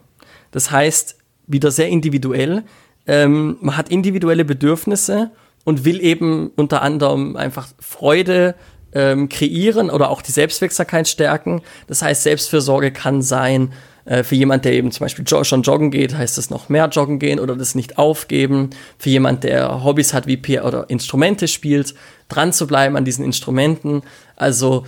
Das 0.52 0.71
heißt, 0.71 1.16
wieder 1.47 1.71
sehr 1.71 1.88
individuell. 1.88 2.64
Ähm, 3.07 3.59
man 3.61 3.76
hat 3.76 3.90
individuelle 3.90 4.47
Bedürfnisse 4.47 5.33
und 5.64 5.85
will 5.85 6.00
eben 6.00 6.50
unter 6.57 6.80
anderem 6.80 7.37
einfach 7.37 7.68
Freude 7.78 8.54
ähm, 8.95 9.28
kreieren 9.28 9.90
oder 9.90 10.09
auch 10.09 10.23
die 10.23 10.33
Selbstwirksamkeit 10.33 11.09
stärken. 11.09 11.61
Das 11.88 12.00
heißt, 12.00 12.23
Selbstfürsorge 12.23 12.90
kann 12.90 13.21
sein, 13.21 13.75
äh, 14.09 14.25
für 14.25 14.35
jemand, 14.35 14.65
der 14.65 14.73
eben 14.73 14.91
zum 14.91 15.05
Beispiel 15.05 15.27
schon 15.29 15.62
joggen 15.62 15.91
geht, 15.91 16.17
heißt 16.17 16.38
es 16.38 16.49
noch 16.49 16.71
mehr 16.71 16.88
joggen 16.88 17.19
gehen 17.19 17.38
oder 17.38 17.55
das 17.55 17.75
nicht 17.75 17.99
aufgeben. 17.99 18.71
Für 18.99 19.11
jemand, 19.11 19.45
der 19.45 19.85
Hobbys 19.85 20.15
hat 20.15 20.27
wie 20.27 20.38
P 20.38 20.61
oder 20.61 20.88
Instrumente 20.88 21.47
spielt, 21.47 21.95
dran 22.29 22.53
zu 22.53 22.67
bleiben 22.67 22.97
an 22.97 23.05
diesen 23.05 23.25
Instrumenten. 23.25 24.03
Also 24.35 24.87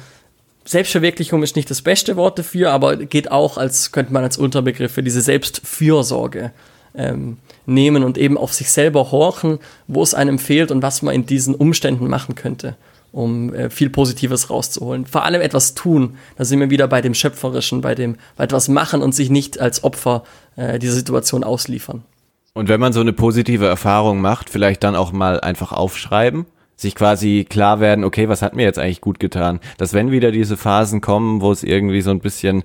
Selbstverwirklichung 0.65 1.43
ist 1.43 1.55
nicht 1.55 1.71
das 1.71 1.83
beste 1.83 2.17
Wort 2.17 2.39
dafür, 2.39 2.73
aber 2.73 2.97
geht 2.97 3.31
auch 3.31 3.59
als, 3.59 3.93
könnte 3.93 4.13
man 4.13 4.25
als 4.25 4.39
Unterbegriff 4.39 4.93
für 4.93 5.03
diese 5.03 5.21
Selbstfürsorge 5.21 6.53
ähm, 6.95 7.37
nehmen 7.67 8.05
und 8.05 8.17
eben 8.17 8.39
auf 8.39 8.55
sich 8.55 8.71
selber 8.71 9.11
horchen, 9.11 9.59
wo 9.87 10.03
es 10.03 10.15
einem 10.15 10.39
fehlt 10.39 10.71
und 10.71 10.83
was 10.83 11.03
man 11.03 11.15
in 11.15 11.27
diesen 11.27 11.55
Umständen 11.55 12.09
machen 12.09 12.35
könnte 12.37 12.77
um 13.13 13.53
äh, 13.55 13.71
viel 13.71 13.91
Positives 13.91 14.51
rauszuholen. 14.51 15.07
Vor 15.07 15.25
allem 15.25 15.41
etwas 15.41 15.75
tun. 15.75 16.17
Da 16.37 16.45
sind 16.45 16.61
wir 16.61 16.71
wieder 16.71 16.89
bei 16.89 17.01
dem 17.01 17.15
Schöpferischen, 17.15 17.81
bei 17.81 17.95
dem 17.95 18.17
bei 18.37 18.45
etwas 18.45 18.69
machen 18.69 19.03
und 19.03 19.15
sich 19.15 19.31
nicht 19.31 19.61
als 19.61 19.85
Opfer 19.85 20.25
äh, 20.57 20.79
dieser 20.79 20.95
Situation 20.95 21.45
ausliefern. 21.45 22.03
Und 22.53 22.69
wenn 22.69 22.81
man 22.81 22.93
so 22.93 23.01
eine 23.01 23.13
positive 23.13 23.67
Erfahrung 23.67 24.21
macht, 24.21 24.51
vielleicht 24.51 24.83
dann 24.83 24.97
auch 24.97 25.13
mal 25.13 25.41
einfach 25.41 25.73
aufschreiben, 25.73 26.47
sich 26.77 26.95
quasi 26.95 27.47
klar 27.49 27.81
werden, 27.81 28.05
okay, 28.05 28.29
was 28.29 28.43
hat 28.43 28.57
mir 28.57 28.63
jetzt 28.63 28.79
eigentlich 28.79 29.01
gut 29.01 29.21
getan? 29.21 29.61
Dass 29.79 29.93
wenn 29.93 30.11
wieder 30.11 30.33
diese 30.33 30.57
Phasen 30.57 31.01
kommen, 31.01 31.41
wo 31.41 31.53
es 31.53 31.63
irgendwie 31.63 32.01
so 32.01 32.11
ein 32.11 32.21
bisschen 32.21 32.65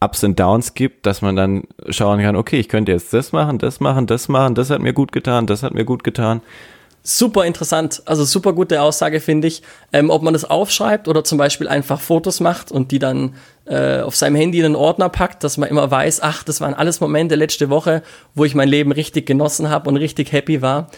Ups 0.00 0.24
und 0.24 0.38
Downs 0.38 0.74
gibt, 0.74 1.06
dass 1.06 1.22
man 1.22 1.36
dann 1.36 1.62
schauen 1.88 2.20
kann, 2.20 2.34
okay, 2.34 2.58
ich 2.58 2.68
könnte 2.68 2.92
jetzt 2.92 3.12
das 3.12 3.32
machen, 3.32 3.58
das 3.58 3.78
machen, 3.78 4.06
das 4.06 4.28
machen, 4.28 4.54
das 4.54 4.68
hat 4.68 4.82
mir 4.82 4.92
gut 4.92 5.12
getan, 5.12 5.46
das 5.46 5.62
hat 5.62 5.74
mir 5.74 5.84
gut 5.84 6.02
getan 6.02 6.42
super 7.02 7.44
interessant, 7.44 8.02
also 8.06 8.24
super 8.24 8.52
gute 8.52 8.80
Aussage 8.80 9.20
finde 9.20 9.48
ich. 9.48 9.62
Ähm, 9.92 10.10
ob 10.10 10.22
man 10.22 10.32
das 10.32 10.44
aufschreibt 10.44 11.08
oder 11.08 11.24
zum 11.24 11.38
Beispiel 11.38 11.68
einfach 11.68 12.00
Fotos 12.00 12.40
macht 12.40 12.70
und 12.70 12.90
die 12.92 12.98
dann 12.98 13.34
äh, 13.64 14.00
auf 14.00 14.16
seinem 14.16 14.36
Handy 14.36 14.60
in 14.60 14.66
einen 14.66 14.76
Ordner 14.76 15.08
packt, 15.08 15.44
dass 15.44 15.58
man 15.58 15.68
immer 15.68 15.90
weiß, 15.90 16.20
ach, 16.22 16.44
das 16.44 16.60
waren 16.60 16.74
alles 16.74 17.00
Momente 17.00 17.34
letzte 17.34 17.70
Woche, 17.70 18.02
wo 18.34 18.44
ich 18.44 18.54
mein 18.54 18.68
Leben 18.68 18.92
richtig 18.92 19.26
genossen 19.26 19.68
habe 19.68 19.88
und 19.88 19.96
richtig 19.96 20.32
happy 20.32 20.62
war. 20.62 20.88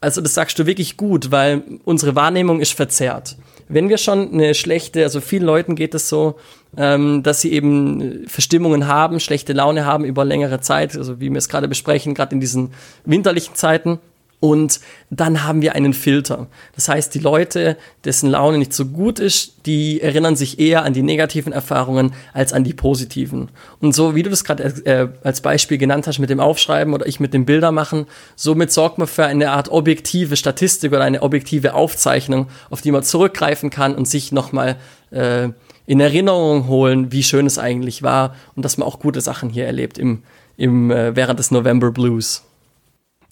Also 0.00 0.20
das 0.20 0.34
sagst 0.34 0.58
du 0.58 0.66
wirklich 0.66 0.98
gut, 0.98 1.30
weil 1.30 1.62
unsere 1.84 2.14
Wahrnehmung 2.14 2.60
ist 2.60 2.74
verzerrt. 2.74 3.36
Wenn 3.68 3.88
wir 3.88 3.96
schon 3.96 4.32
eine 4.34 4.54
schlechte, 4.54 5.02
also 5.02 5.22
vielen 5.22 5.44
Leuten 5.44 5.74
geht 5.76 5.94
es 5.94 6.10
so, 6.10 6.34
ähm, 6.76 7.22
dass 7.22 7.40
sie 7.40 7.52
eben 7.52 8.26
Verstimmungen 8.26 8.86
haben, 8.86 9.20
schlechte 9.20 9.54
Laune 9.54 9.86
haben 9.86 10.04
über 10.04 10.26
längere 10.26 10.60
Zeit, 10.60 10.94
also 10.96 11.20
wie 11.20 11.30
wir 11.30 11.38
es 11.38 11.48
gerade 11.48 11.68
besprechen, 11.68 12.12
gerade 12.12 12.34
in 12.34 12.40
diesen 12.40 12.72
winterlichen 13.06 13.54
Zeiten, 13.54 13.98
und 14.44 14.80
dann 15.08 15.44
haben 15.44 15.62
wir 15.62 15.74
einen 15.74 15.94
Filter. 15.94 16.48
Das 16.74 16.90
heißt, 16.90 17.14
die 17.14 17.18
Leute, 17.18 17.78
dessen 18.04 18.28
Laune 18.28 18.58
nicht 18.58 18.74
so 18.74 18.84
gut 18.84 19.18
ist, 19.18 19.64
die 19.64 20.02
erinnern 20.02 20.36
sich 20.36 20.58
eher 20.58 20.84
an 20.84 20.92
die 20.92 21.00
negativen 21.00 21.54
Erfahrungen 21.54 22.12
als 22.34 22.52
an 22.52 22.62
die 22.62 22.74
positiven. 22.74 23.48
Und 23.80 23.94
so 23.94 24.14
wie 24.14 24.22
du 24.22 24.28
das 24.28 24.44
gerade 24.44 24.64
äh, 24.84 25.08
als 25.26 25.40
Beispiel 25.40 25.78
genannt 25.78 26.06
hast 26.06 26.18
mit 26.18 26.28
dem 26.28 26.40
Aufschreiben 26.40 26.92
oder 26.92 27.06
ich 27.06 27.20
mit 27.20 27.32
dem 27.32 27.46
Bildermachen, 27.46 28.04
somit 28.36 28.70
sorgt 28.70 28.98
man 28.98 29.08
für 29.08 29.24
eine 29.24 29.50
Art 29.50 29.70
objektive 29.70 30.36
Statistik 30.36 30.92
oder 30.92 31.04
eine 31.04 31.22
objektive 31.22 31.72
Aufzeichnung, 31.72 32.48
auf 32.68 32.82
die 32.82 32.92
man 32.92 33.02
zurückgreifen 33.02 33.70
kann 33.70 33.94
und 33.94 34.06
sich 34.06 34.30
nochmal 34.30 34.76
äh, 35.10 35.48
in 35.86 36.00
Erinnerung 36.00 36.68
holen, 36.68 37.12
wie 37.12 37.22
schön 37.22 37.46
es 37.46 37.58
eigentlich 37.58 38.02
war 38.02 38.34
und 38.56 38.62
dass 38.62 38.76
man 38.76 38.86
auch 38.86 38.98
gute 38.98 39.22
Sachen 39.22 39.48
hier 39.48 39.64
erlebt 39.64 39.96
im, 39.96 40.22
im, 40.58 40.90
äh, 40.90 41.16
während 41.16 41.38
des 41.38 41.50
November 41.50 41.90
Blues. 41.92 42.43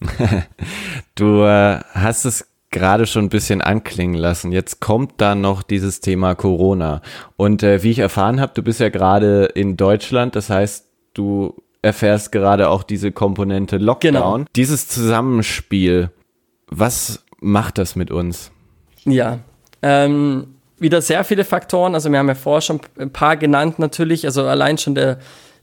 du 1.14 1.42
äh, 1.44 1.80
hast 1.92 2.24
es 2.24 2.48
gerade 2.70 3.06
schon 3.06 3.26
ein 3.26 3.28
bisschen 3.28 3.60
anklingen 3.60 4.16
lassen. 4.16 4.50
Jetzt 4.50 4.80
kommt 4.80 5.20
dann 5.20 5.40
noch 5.40 5.62
dieses 5.62 6.00
Thema 6.00 6.34
Corona. 6.34 7.02
Und 7.36 7.62
äh, 7.62 7.82
wie 7.82 7.90
ich 7.90 7.98
erfahren 8.00 8.40
habe, 8.40 8.52
du 8.54 8.62
bist 8.62 8.80
ja 8.80 8.88
gerade 8.88 9.44
in 9.44 9.76
Deutschland, 9.76 10.34
das 10.34 10.50
heißt, 10.50 10.86
du 11.14 11.54
erfährst 11.82 12.32
gerade 12.32 12.68
auch 12.68 12.82
diese 12.82 13.12
Komponente 13.12 13.76
Lockdown. 13.76 14.12
Genau. 14.12 14.44
Dieses 14.56 14.88
Zusammenspiel, 14.88 16.10
was 16.68 17.24
macht 17.40 17.78
das 17.78 17.96
mit 17.96 18.10
uns? 18.10 18.50
Ja, 19.04 19.40
ähm, 19.82 20.54
wieder 20.78 21.02
sehr 21.02 21.24
viele 21.24 21.44
Faktoren. 21.44 21.94
Also 21.94 22.10
wir 22.10 22.18
haben 22.18 22.28
ja 22.28 22.34
vorher 22.34 22.60
schon 22.60 22.80
ein 22.98 23.12
paar 23.12 23.36
genannt 23.36 23.78
natürlich. 23.78 24.24
Also 24.24 24.46
allein 24.46 24.78
schon 24.78 24.94
der, 24.94 25.18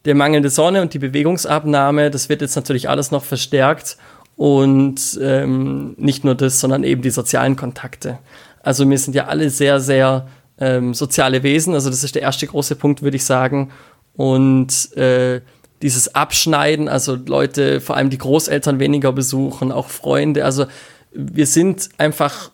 der 0.06 0.16
mangelnde 0.16 0.50
Sonne 0.50 0.82
und 0.82 0.94
die 0.94 1.00
Bewegungsabnahme, 1.00 2.12
das 2.12 2.30
wird 2.30 2.42
jetzt 2.42 2.56
natürlich 2.56 2.90
alles 2.90 3.12
noch 3.12 3.24
verstärkt. 3.24 3.98
Und 4.40 5.20
ähm, 5.22 5.96
nicht 5.98 6.24
nur 6.24 6.34
das, 6.34 6.62
sondern 6.62 6.86
eben 6.86 7.02
die 7.02 7.10
sozialen 7.10 7.58
Kontakte. 7.58 8.20
Also 8.64 8.90
wir 8.90 8.98
sind 8.98 9.14
ja 9.14 9.26
alle 9.26 9.50
sehr, 9.50 9.82
sehr 9.82 10.30
ähm, 10.58 10.94
soziale 10.94 11.44
Wesen. 11.44 11.74
Also 11.74 11.90
das 11.90 12.06
ist 12.06 12.16
der 12.16 12.22
erste 12.22 12.48
große 12.48 12.78
Punkt, 12.78 13.02
würde 13.02 13.18
ich 13.18 13.26
sagen. 13.26 13.72
Und 14.14 14.96
äh, 14.96 15.42
dieses 15.82 16.16
Abschneiden, 16.16 16.88
also 16.88 17.16
Leute, 17.16 17.82
vor 17.82 17.98
allem 17.98 18.10
die 18.10 18.18
Großeltern 18.18 18.80
weniger 18.80 19.12
besuchen, 19.12 19.74
auch 19.74 19.90
Freunde. 19.90 20.46
Also 20.46 20.68
wir 21.12 21.46
sind 21.46 21.90
einfach 21.98 22.52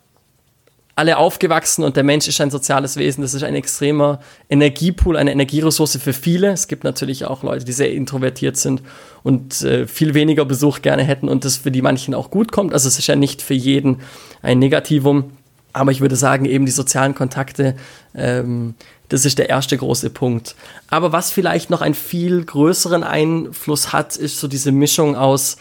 alle 0.95 1.17
aufgewachsen 1.17 1.84
und 1.84 1.97
der 1.97 2.03
Mensch 2.03 2.27
ist 2.27 2.39
ein 2.39 2.51
soziales 2.51 2.95
Wesen. 2.95 3.21
Das 3.21 3.34
ist 3.34 3.43
ein 3.43 3.55
extremer 3.55 4.19
Energiepool, 4.49 5.17
eine 5.17 5.31
Energieressource 5.31 5.97
für 5.97 6.13
viele. 6.13 6.51
Es 6.51 6.69
gibt 6.69 6.86
natürlich 6.86 7.25
auch 7.25 7.43
Leute, 7.43 7.65
die 7.65 7.73
sehr 7.73 7.91
introvertiert 7.91 8.55
sind 8.55 8.81
und 9.21 9.62
äh, 9.62 9.88
viel 9.88 10.13
weniger 10.13 10.45
Besuch 10.45 10.81
gerne 10.81 11.03
hätten 11.03 11.27
und 11.27 11.43
das 11.43 11.58
für 11.58 11.71
die 11.71 11.81
manchen 11.81 12.13
auch 12.13 12.31
gut 12.31 12.53
kommt. 12.53 12.73
Also 12.73 12.88
es 12.88 12.97
ist 12.97 13.08
ja 13.08 13.17
nicht 13.17 13.41
für 13.41 13.53
jeden 13.53 13.97
ein 14.41 14.60
Negativum. 14.60 15.31
Aber 15.73 15.91
ich 15.91 15.99
würde 15.99 16.15
sagen, 16.15 16.45
eben 16.45 16.65
die 16.65 16.71
sozialen 16.71 17.13
Kontakte, 17.13 17.75
ähm, 18.15 18.75
das 19.10 19.25
ist 19.25 19.38
der 19.38 19.49
erste 19.49 19.75
große 19.75 20.10
Punkt. 20.10 20.55
Aber 20.89 21.12
was 21.12 21.31
vielleicht 21.31 21.69
noch 21.69 21.81
einen 21.81 21.95
viel 21.95 22.45
größeren 22.45 23.03
Einfluss 23.03 23.91
hat, 23.91 24.15
ist 24.15 24.39
so 24.39 24.47
diese 24.47 24.71
Mischung 24.71 25.17
aus 25.17 25.58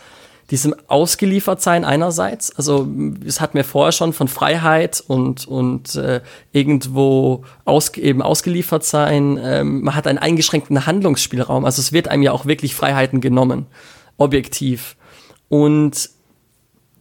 diesem 0.50 0.74
Ausgeliefertsein 0.88 1.84
einerseits. 1.84 2.54
Also 2.56 2.86
es 3.26 3.40
hat 3.40 3.54
mir 3.54 3.64
vorher 3.64 3.92
schon 3.92 4.12
von 4.12 4.28
Freiheit 4.28 5.02
und, 5.06 5.46
und 5.46 5.94
äh, 5.94 6.20
irgendwo 6.52 7.44
aus, 7.64 7.96
eben 7.96 8.20
ausgeliefert 8.20 8.84
sein. 8.84 9.40
Ähm, 9.42 9.82
man 9.82 9.94
hat 9.94 10.06
einen 10.06 10.18
eingeschränkten 10.18 10.86
Handlungsspielraum. 10.86 11.64
Also 11.64 11.80
es 11.80 11.92
wird 11.92 12.08
einem 12.08 12.22
ja 12.22 12.32
auch 12.32 12.46
wirklich 12.46 12.74
Freiheiten 12.74 13.20
genommen, 13.20 13.66
objektiv. 14.18 14.96
Und 15.48 16.10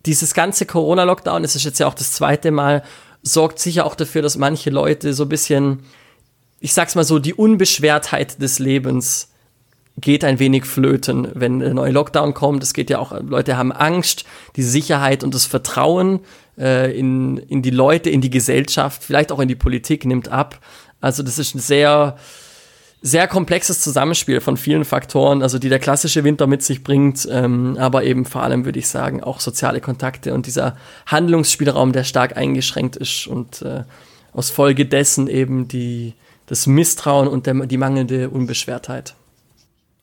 dieses 0.05 0.33
ganze 0.33 0.65
Corona-Lockdown, 0.65 1.43
es 1.43 1.55
ist 1.55 1.65
jetzt 1.65 1.79
ja 1.79 1.87
auch 1.87 1.93
das 1.93 2.13
zweite 2.13 2.51
Mal, 2.51 2.83
sorgt 3.23 3.59
sicher 3.59 3.85
auch 3.85 3.95
dafür, 3.95 4.21
dass 4.21 4.37
manche 4.37 4.69
Leute 4.69 5.13
so 5.13 5.23
ein 5.23 5.29
bisschen, 5.29 5.79
ich 6.59 6.73
sag's 6.73 6.95
mal 6.95 7.03
so, 7.03 7.19
die 7.19 7.33
Unbeschwertheit 7.33 8.41
des 8.41 8.59
Lebens 8.59 9.32
geht 9.97 10.23
ein 10.23 10.39
wenig 10.39 10.65
flöten, 10.65 11.27
wenn 11.33 11.59
der 11.59 11.73
neue 11.73 11.91
Lockdown 11.91 12.33
kommt. 12.33 12.63
Es 12.63 12.73
geht 12.73 12.89
ja 12.89 12.99
auch, 12.99 13.19
Leute 13.21 13.57
haben 13.57 13.71
Angst, 13.71 14.25
die 14.55 14.63
Sicherheit 14.63 15.23
und 15.23 15.35
das 15.35 15.45
Vertrauen 15.45 16.21
äh, 16.57 16.97
in, 16.97 17.37
in 17.37 17.61
die 17.61 17.69
Leute, 17.69 18.09
in 18.09 18.21
die 18.21 18.29
Gesellschaft, 18.29 19.03
vielleicht 19.03 19.31
auch 19.31 19.39
in 19.39 19.47
die 19.47 19.55
Politik 19.55 20.05
nimmt 20.05 20.29
ab. 20.29 20.59
Also 20.99 21.21
das 21.21 21.37
ist 21.37 21.53
ein 21.53 21.59
sehr, 21.59 22.17
sehr 23.01 23.27
komplexes 23.27 23.81
Zusammenspiel 23.81 24.41
von 24.41 24.57
vielen 24.57 24.85
Faktoren, 24.85 25.43
also 25.43 25.59
die 25.59 25.69
der 25.69 25.79
klassische 25.79 26.23
Winter 26.23 26.47
mit 26.47 26.63
sich 26.63 26.83
bringt, 26.83 27.27
ähm, 27.29 27.77
aber 27.77 28.03
eben 28.03 28.25
vor 28.25 28.41
allem 28.41 28.65
würde 28.65 28.79
ich 28.79 28.87
sagen 28.87 29.21
auch 29.21 29.41
soziale 29.41 29.81
Kontakte 29.81 30.33
und 30.33 30.47
dieser 30.47 30.77
Handlungsspielraum, 31.05 31.91
der 31.91 32.03
stark 32.03 32.35
eingeschränkt 32.35 32.95
ist 32.95 33.27
und 33.27 33.61
äh, 33.61 33.83
aus 34.31 34.49
Folge 34.49 34.85
dessen 34.85 35.27
eben 35.27 35.67
die, 35.67 36.13
das 36.47 36.65
Misstrauen 36.65 37.27
und 37.27 37.45
der, 37.45 37.53
die 37.65 37.77
mangelnde 37.77 38.29
Unbeschwertheit. 38.29 39.15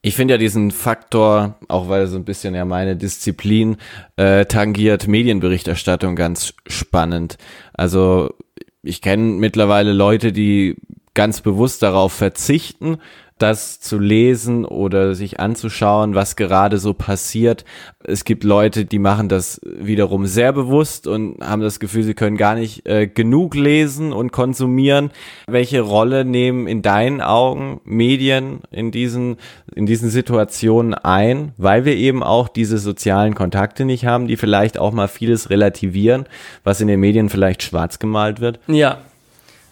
Ich 0.03 0.17
finde 0.17 0.35
ja 0.35 0.39
diesen 0.39 0.71
Faktor, 0.71 1.59
auch 1.69 1.89
weil 1.89 2.03
er 2.03 2.07
so 2.07 2.17
ein 2.17 2.25
bisschen 2.25 2.55
ja 2.55 2.65
meine 2.65 2.97
Disziplin 2.97 3.77
äh, 4.17 4.47
tangiert, 4.47 5.07
Medienberichterstattung 5.09 6.17
ganz 6.17 6.55
spannend. 6.67 7.37
Also 7.75 8.35
ich 8.83 9.03
kenne 9.03 9.25
mittlerweile 9.25 9.93
Leute, 9.93 10.33
die 10.33 10.77
ganz 11.13 11.43
bewusst 11.43 11.83
darauf 11.83 12.15
verzichten, 12.15 12.99
das 13.43 13.81
zu 13.81 13.99
lesen 13.99 14.65
oder 14.65 15.15
sich 15.15 15.41
anzuschauen, 15.41 16.15
was 16.15 16.37
gerade 16.37 16.79
so 16.79 16.93
passiert. 16.95 17.65
Es 18.05 18.25
gibt 18.25 18.45
Leute, 18.45 18.85
die 18.85 18.99
machen 18.99 19.29
das 19.29 19.61
wiederum 19.65 20.27
sehr 20.27 20.53
bewusst 20.53 21.07
und 21.07 21.39
haben 21.41 21.63
das 21.63 21.81
Gefühl, 21.81 22.03
sie 22.03 22.15
können 22.15 22.37
gar 22.37 22.55
nicht 22.55 22.87
äh, 22.87 23.07
genug 23.07 23.55
lesen 23.55 24.13
und 24.13 24.31
konsumieren. 24.31 25.11
Welche 25.47 25.81
Rolle 25.81 26.25
nehmen 26.25 26.67
in 26.67 26.83
deinen 26.83 27.21
Augen 27.21 27.81
Medien 27.85 28.61
in 28.71 28.91
diesen, 28.91 29.37
in 29.75 29.87
diesen 29.87 30.11
Situationen 30.11 30.95
ein, 30.95 31.53
weil 31.57 31.85
wir 31.85 31.97
eben 31.97 32.23
auch 32.23 32.49
diese 32.49 32.79
sozialen 32.79 33.35
Kontakte 33.35 33.85
nicht 33.85 34.05
haben, 34.05 34.29
die 34.29 34.37
vielleicht 34.37 34.79
auch 34.79 34.93
mal 34.93 35.09
vieles 35.09 35.51
relativieren, 35.51 36.27
was 36.63 36.81
in 36.81 36.89
den 36.89 37.01
Medien 37.01 37.31
vielleicht 37.31 37.63
schwarz 37.63 37.99
gemalt 37.99 38.41
wird? 38.41 38.61
Ja, 38.67 38.99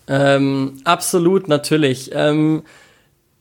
ähm, 0.08 0.80
absolut, 0.84 1.48
natürlich. 1.48 2.10
Ähm, 2.14 2.62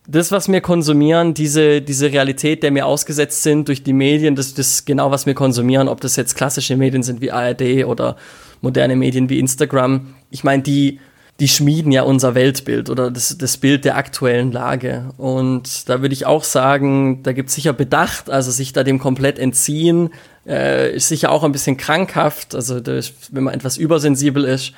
das, 0.07 0.31
was 0.31 0.49
wir 0.49 0.61
konsumieren, 0.61 1.33
diese, 1.33 1.81
diese 1.81 2.11
Realität, 2.11 2.63
der 2.63 2.73
wir 2.73 2.85
ausgesetzt 2.85 3.43
sind 3.43 3.67
durch 3.67 3.83
die 3.83 3.93
Medien, 3.93 4.35
das 4.35 4.53
ist 4.53 4.85
genau, 4.85 5.11
was 5.11 5.25
wir 5.25 5.33
konsumieren, 5.33 5.89
ob 5.89 5.99
das 5.99 6.15
jetzt 6.15 6.35
klassische 6.35 6.77
Medien 6.77 7.03
sind 7.03 7.19
wie 7.19 7.31
ARD 7.31 7.85
oder 7.85 8.15
moderne 8.61 8.95
Medien 8.95 9.29
wie 9.29 9.37
Instagram. 9.37 10.15
Ich 10.31 10.45
meine, 10.45 10.63
die, 10.63 11.01
die 11.41 11.49
schmieden 11.49 11.91
ja 11.91 12.03
unser 12.03 12.35
Weltbild 12.35 12.89
oder 12.89 13.11
das, 13.11 13.37
das 13.37 13.57
Bild 13.57 13.83
der 13.83 13.97
aktuellen 13.97 14.53
Lage. 14.53 15.09
Und 15.17 15.89
da 15.89 16.01
würde 16.01 16.13
ich 16.13 16.25
auch 16.25 16.45
sagen, 16.45 17.21
da 17.23 17.33
gibt 17.33 17.49
es 17.49 17.55
sicher 17.55 17.73
Bedacht, 17.73 18.29
also 18.29 18.49
sich 18.49 18.71
da 18.71 18.83
dem 18.83 18.99
komplett 18.99 19.37
entziehen, 19.37 20.11
äh, 20.47 20.95
ist 20.95 21.09
sicher 21.09 21.31
auch 21.31 21.43
ein 21.43 21.51
bisschen 21.51 21.75
krankhaft, 21.75 22.55
also 22.55 22.79
das, 22.79 23.11
wenn 23.31 23.43
man 23.43 23.53
etwas 23.53 23.77
übersensibel 23.77 24.45
ist 24.45 24.71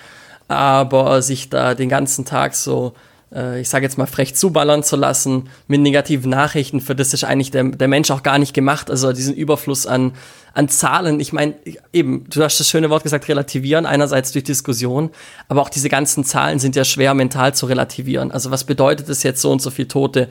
aber 0.50 1.22
sich 1.22 1.50
da 1.50 1.76
den 1.76 1.90
ganzen 1.90 2.26
Tag 2.26 2.56
so, 2.56 2.94
äh, 3.34 3.62
ich 3.62 3.70
sage 3.70 3.86
jetzt 3.86 3.98
mal 3.98 4.08
frech 4.08 4.36
zuballern 4.36 4.84
zu 4.84 4.96
lassen 4.96 5.50
mit 5.68 5.82
negativen 5.82 6.30
Nachrichten, 6.30 6.82
für 6.82 6.96
das 6.96 7.14
ist 7.14 7.24
eigentlich 7.24 7.52
der, 7.52 7.64
der 7.64 7.88
Mensch 7.88 8.12
auch 8.12 8.24
gar 8.24 8.38
nicht 8.40 8.54
gemacht. 8.54 8.90
Also 8.90 9.14
diesen 9.14 9.36
Überfluss 9.36 9.86
an, 9.86 10.14
an 10.54 10.70
Zahlen. 10.70 11.20
Ich 11.20 11.34
meine, 11.34 11.56
eben, 11.94 12.26
du 12.30 12.44
hast 12.44 12.60
das 12.60 12.70
schöne 12.70 12.90
Wort 12.90 13.04
gesagt, 13.04 13.28
relativieren, 13.28 13.86
einerseits 13.86 14.32
durch 14.32 14.44
Diskussion, 14.44 15.10
aber 15.48 15.62
auch 15.62 15.70
diese 15.70 15.90
ganzen 15.90 16.24
Zahlen 16.24 16.60
sind 16.60 16.76
ja 16.76 16.84
schwer 16.84 17.14
mental 17.14 17.54
zu 17.54 17.66
relativieren. 17.66 18.32
Also 18.32 18.52
was 18.52 18.64
bedeutet 18.64 19.10
es 19.10 19.24
jetzt 19.24 19.42
so 19.42 19.52
und 19.52 19.62
so 19.62 19.72
viel 19.72 19.88
Tote? 19.88 20.30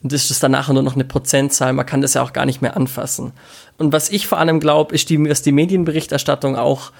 Und 0.00 0.12
ist 0.12 0.42
dann 0.44 0.52
nachher 0.52 0.74
nur 0.74 0.84
noch 0.84 0.94
eine 0.94 1.04
Prozentzahl, 1.04 1.72
man 1.72 1.84
kann 1.84 2.02
das 2.02 2.14
ja 2.14 2.22
auch 2.22 2.32
gar 2.32 2.46
nicht 2.46 2.62
mehr 2.62 2.76
anfassen. 2.76 3.32
Und 3.78 3.92
was 3.92 4.10
ich 4.10 4.28
vor 4.28 4.38
allem 4.38 4.60
glaube, 4.60 4.94
ist, 4.94 5.10
die, 5.10 5.20
dass 5.24 5.42
die 5.42 5.50
Medienberichterstattung 5.50 6.54
auch 6.54 6.92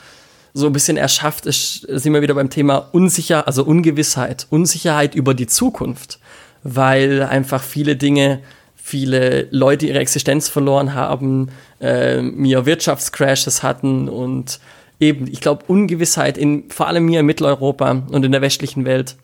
so 0.59 0.67
ein 0.67 0.73
bisschen 0.73 0.97
erschafft 0.97 1.47
ist, 1.47 1.83
sind 1.83 2.13
wir 2.13 2.23
wieder 2.23 2.35
beim 2.35 2.51
Thema 2.51 2.89
Unsicher, 2.93 3.47
also 3.47 3.65
Ungewissheit, 3.65 4.47
Unsicherheit 4.51 5.15
über 5.15 5.33
die 5.35 5.47
Zukunft, 5.47 6.19
weil 6.63 7.23
einfach 7.23 7.63
viele 7.63 7.97
Dinge, 7.97 8.41
viele 8.75 9.47
Leute 9.51 9.87
ihre 9.87 10.01
Existenz 10.01 10.49
verloren 10.49 10.95
haben, 10.95 11.51
äh, 11.81 12.21
mir 12.21 12.67
Wirtschaftscrashes 12.67 13.63
hatten 13.63 14.09
und 14.09 14.59
eben, 14.99 15.29
ich 15.29 15.41
glaube, 15.41 15.65
Ungewissheit 15.69 16.37
in 16.37 16.71
vor 16.71 16.89
allem 16.89 17.05
mir 17.05 17.21
in 17.21 17.27
Mitteleuropa 17.27 18.03
und 18.11 18.25
in 18.25 18.33
der 18.33 18.41
westlichen 18.41 18.85
Welt 18.85 19.17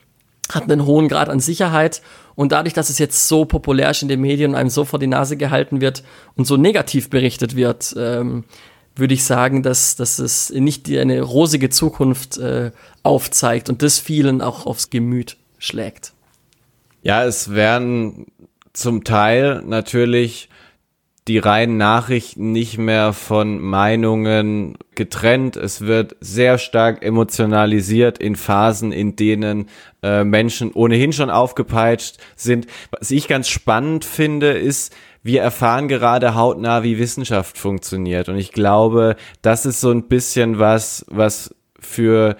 hat 0.50 0.64
einen 0.64 0.86
hohen 0.86 1.08
Grad 1.08 1.28
an 1.28 1.40
Sicherheit. 1.40 2.02
Und 2.34 2.52
dadurch, 2.52 2.74
dass 2.74 2.90
es 2.90 2.98
jetzt 2.98 3.28
so 3.28 3.44
populär 3.44 3.90
ist 3.90 4.02
in 4.02 4.08
den 4.08 4.20
Medien 4.20 4.50
und 4.50 4.56
einem 4.56 4.68
so 4.68 4.84
vor 4.84 4.98
die 4.98 5.06
Nase 5.06 5.36
gehalten 5.36 5.80
wird 5.80 6.04
und 6.36 6.46
so 6.46 6.56
negativ 6.56 7.08
berichtet 7.08 7.56
wird, 7.56 7.94
ähm, 7.98 8.44
würde 8.96 9.14
ich 9.14 9.24
sagen, 9.24 9.62
dass, 9.62 9.96
dass 9.96 10.18
es 10.18 10.50
nicht 10.50 10.88
eine 10.90 11.20
rosige 11.22 11.70
Zukunft 11.70 12.38
äh, 12.38 12.70
aufzeigt 13.02 13.68
und 13.68 13.82
das 13.82 13.98
vielen 13.98 14.40
auch 14.40 14.66
aufs 14.66 14.90
Gemüt 14.90 15.36
schlägt. 15.58 16.12
Ja, 17.02 17.24
es 17.24 17.50
werden 17.52 18.26
zum 18.72 19.04
Teil 19.04 19.62
natürlich 19.64 20.48
die 21.26 21.38
reinen 21.38 21.78
Nachrichten 21.78 22.52
nicht 22.52 22.76
mehr 22.76 23.14
von 23.14 23.58
Meinungen 23.58 24.76
getrennt. 24.94 25.56
Es 25.56 25.80
wird 25.80 26.16
sehr 26.20 26.58
stark 26.58 27.02
emotionalisiert 27.02 28.18
in 28.18 28.36
Phasen, 28.36 28.92
in 28.92 29.16
denen 29.16 29.70
äh, 30.02 30.22
Menschen 30.22 30.70
ohnehin 30.72 31.14
schon 31.14 31.30
aufgepeitscht 31.30 32.18
sind. 32.36 32.66
Was 32.90 33.10
ich 33.10 33.26
ganz 33.26 33.48
spannend 33.48 34.04
finde, 34.04 34.50
ist, 34.50 34.94
wir 35.22 35.40
erfahren 35.40 35.88
gerade 35.88 36.34
hautnah, 36.34 36.82
wie 36.82 36.98
Wissenschaft 36.98 37.56
funktioniert. 37.56 38.28
Und 38.28 38.36
ich 38.36 38.52
glaube, 38.52 39.16
das 39.40 39.64
ist 39.64 39.80
so 39.80 39.90
ein 39.90 40.08
bisschen 40.08 40.58
was, 40.58 41.06
was 41.08 41.54
für 41.80 42.36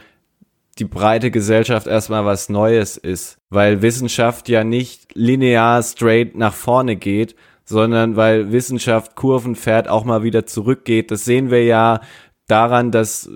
die 0.79 0.85
breite 0.85 1.31
Gesellschaft 1.31 1.87
erstmal 1.87 2.27
was 2.27 2.51
Neues 2.51 2.99
ist, 2.99 3.39
weil 3.49 3.81
Wissenschaft 3.81 4.51
ja 4.51 4.63
nicht 4.63 5.15
linear 5.15 5.83
straight 5.83 6.37
nach 6.37 6.53
vorne 6.53 6.97
geht, 6.97 7.35
sondern 7.65 8.17
weil 8.17 8.53
Wissenschaft 8.53 9.15
Kurven 9.15 9.57
fährt, 9.57 9.89
auch 9.89 10.05
mal 10.05 10.23
wieder 10.23 10.47
zurückgeht. 10.47 11.11
Das 11.11 11.25
sehen 11.25 11.51
wir 11.51 11.65
ja 11.65 12.01
daran, 12.47 12.91
dass, 12.91 13.31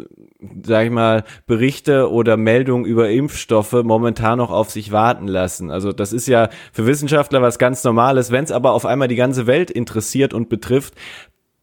sag 0.62 0.86
ich 0.86 0.90
mal, 0.90 1.24
Berichte 1.46 2.10
oder 2.10 2.36
Meldungen 2.36 2.84
über 2.84 3.08
Impfstoffe 3.08 3.72
momentan 3.72 4.38
noch 4.38 4.50
auf 4.50 4.70
sich 4.70 4.92
warten 4.92 5.28
lassen. 5.28 5.70
Also 5.70 5.92
das 5.92 6.12
ist 6.12 6.28
ja 6.28 6.50
für 6.72 6.86
Wissenschaftler 6.86 7.40
was 7.40 7.58
ganz 7.58 7.82
Normales. 7.84 8.30
Wenn 8.30 8.44
es 8.44 8.52
aber 8.52 8.72
auf 8.72 8.84
einmal 8.84 9.08
die 9.08 9.16
ganze 9.16 9.46
Welt 9.46 9.70
interessiert 9.70 10.34
und 10.34 10.48
betrifft, 10.50 10.94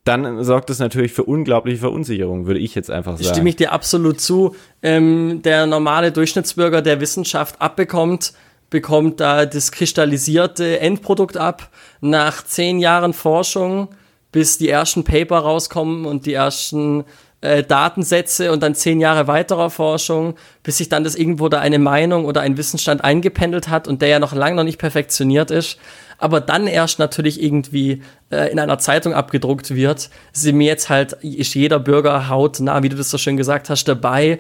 dann 0.06 0.44
sorgt 0.44 0.70
es 0.70 0.78
natürlich 0.78 1.14
für 1.14 1.24
unglaubliche 1.24 1.80
Verunsicherung, 1.80 2.46
würde 2.46 2.60
ich 2.60 2.76
jetzt 2.76 2.92
einfach 2.92 3.18
sagen. 3.18 3.34
Stimme 3.34 3.50
ich 3.50 3.56
dir 3.56 3.72
absolut 3.72 4.22
zu. 4.22 4.56
Ähm, 4.84 5.42
der 5.44 5.66
normale 5.66 6.12
Durchschnittsbürger, 6.12 6.84
der 6.84 7.02
Wissenschaft 7.02 7.60
abbekommt, 7.60 8.34
bekommt 8.70 9.20
da 9.20 9.46
das 9.46 9.72
kristallisierte 9.72 10.80
Endprodukt 10.80 11.38
ab. 11.38 11.70
Nach 12.02 12.44
zehn 12.44 12.80
Jahren 12.80 13.14
Forschung, 13.14 13.90
bis 14.32 14.58
die 14.58 14.70
ersten 14.70 15.04
Paper 15.04 15.40
rauskommen 15.40 16.06
und 16.06 16.26
die 16.26 16.34
ersten 16.34 17.06
äh, 17.42 17.64
Datensätze 17.64 18.52
und 18.52 18.64
dann 18.64 18.76
zehn 18.76 19.00
Jahre 19.00 19.28
weiterer 19.28 19.70
Forschung, 19.70 20.36
bis 20.64 20.78
sich 20.78 20.90
dann 20.90 21.04
das 21.04 21.16
irgendwo 21.16 21.48
da 21.48 21.60
eine 21.60 21.80
Meinung 21.80 22.26
oder 22.26 22.42
ein 22.42 22.58
Wissensstand 22.58 23.04
eingependelt 23.04 23.70
hat 23.70 23.88
und 23.88 24.02
der 24.02 24.10
ja 24.10 24.20
noch 24.20 24.34
lange 24.34 24.56
noch 24.56 24.64
nicht 24.64 24.80
perfektioniert 24.80 25.52
ist, 25.52 25.78
aber 26.18 26.42
dann 26.42 26.66
erst 26.68 27.00
natürlich 27.00 27.42
irgendwie 27.42 28.02
äh, 28.32 28.52
in 28.52 28.60
einer 28.60 28.80
Zeitung 28.80 29.14
abgedruckt 29.14 29.76
wird, 29.76 30.10
sind 30.34 30.58
mir 30.58 30.68
jetzt 30.68 30.90
halt, 30.90 31.14
ist 31.22 31.54
jeder 31.56 31.80
Bürger 31.80 32.30
hautnah, 32.30 32.84
wie 32.84 32.90
du 32.90 32.96
das 32.96 33.12
so 33.12 33.18
schön 33.18 33.38
gesagt 33.38 33.70
hast, 33.70 33.86
dabei, 33.86 34.40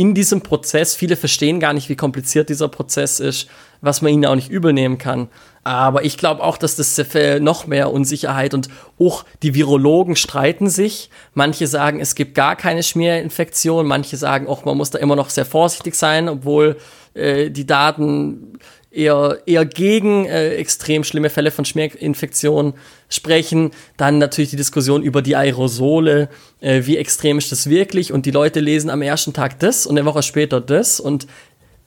in 0.00 0.14
diesem 0.14 0.40
Prozess, 0.40 0.94
viele 0.94 1.14
verstehen 1.14 1.60
gar 1.60 1.74
nicht, 1.74 1.90
wie 1.90 1.94
kompliziert 1.94 2.48
dieser 2.48 2.68
Prozess 2.68 3.20
ist, 3.20 3.50
was 3.82 4.00
man 4.00 4.10
ihnen 4.10 4.24
auch 4.24 4.34
nicht 4.34 4.48
übel 4.48 4.72
nehmen 4.72 4.96
kann. 4.96 5.28
Aber 5.62 6.06
ich 6.06 6.16
glaube 6.16 6.42
auch, 6.42 6.56
dass 6.56 6.76
das 6.76 6.98
noch 7.40 7.66
mehr 7.66 7.92
Unsicherheit 7.92 8.54
und 8.54 8.70
auch 8.98 9.26
die 9.42 9.54
Virologen 9.54 10.16
streiten 10.16 10.70
sich. 10.70 11.10
Manche 11.34 11.66
sagen, 11.66 12.00
es 12.00 12.14
gibt 12.14 12.34
gar 12.34 12.56
keine 12.56 12.82
Schmierinfektion. 12.82 13.86
Manche 13.86 14.16
sagen 14.16 14.48
auch, 14.48 14.64
man 14.64 14.78
muss 14.78 14.88
da 14.88 14.98
immer 14.98 15.16
noch 15.16 15.28
sehr 15.28 15.44
vorsichtig 15.44 15.94
sein, 15.94 16.30
obwohl 16.30 16.78
äh, 17.12 17.50
die 17.50 17.66
Daten 17.66 18.58
eher, 18.90 19.38
eher 19.46 19.64
gegen 19.64 20.26
äh, 20.26 20.54
extrem 20.54 21.04
schlimme 21.04 21.30
Fälle 21.30 21.50
von 21.50 21.64
Schmierinfektionen 21.64 22.74
sprechen. 23.08 23.70
Dann 23.96 24.18
natürlich 24.18 24.50
die 24.50 24.56
Diskussion 24.56 25.02
über 25.02 25.22
die 25.22 25.36
Aerosole, 25.36 26.28
äh, 26.60 26.82
wie 26.84 26.96
extrem 26.96 27.38
ist 27.38 27.52
das 27.52 27.68
wirklich? 27.68 28.12
Und 28.12 28.26
die 28.26 28.30
Leute 28.30 28.60
lesen 28.60 28.90
am 28.90 29.02
ersten 29.02 29.32
Tag 29.32 29.58
das 29.60 29.86
und 29.86 29.96
eine 29.96 30.06
Woche 30.06 30.22
später 30.22 30.60
das. 30.60 31.00
Und 31.00 31.26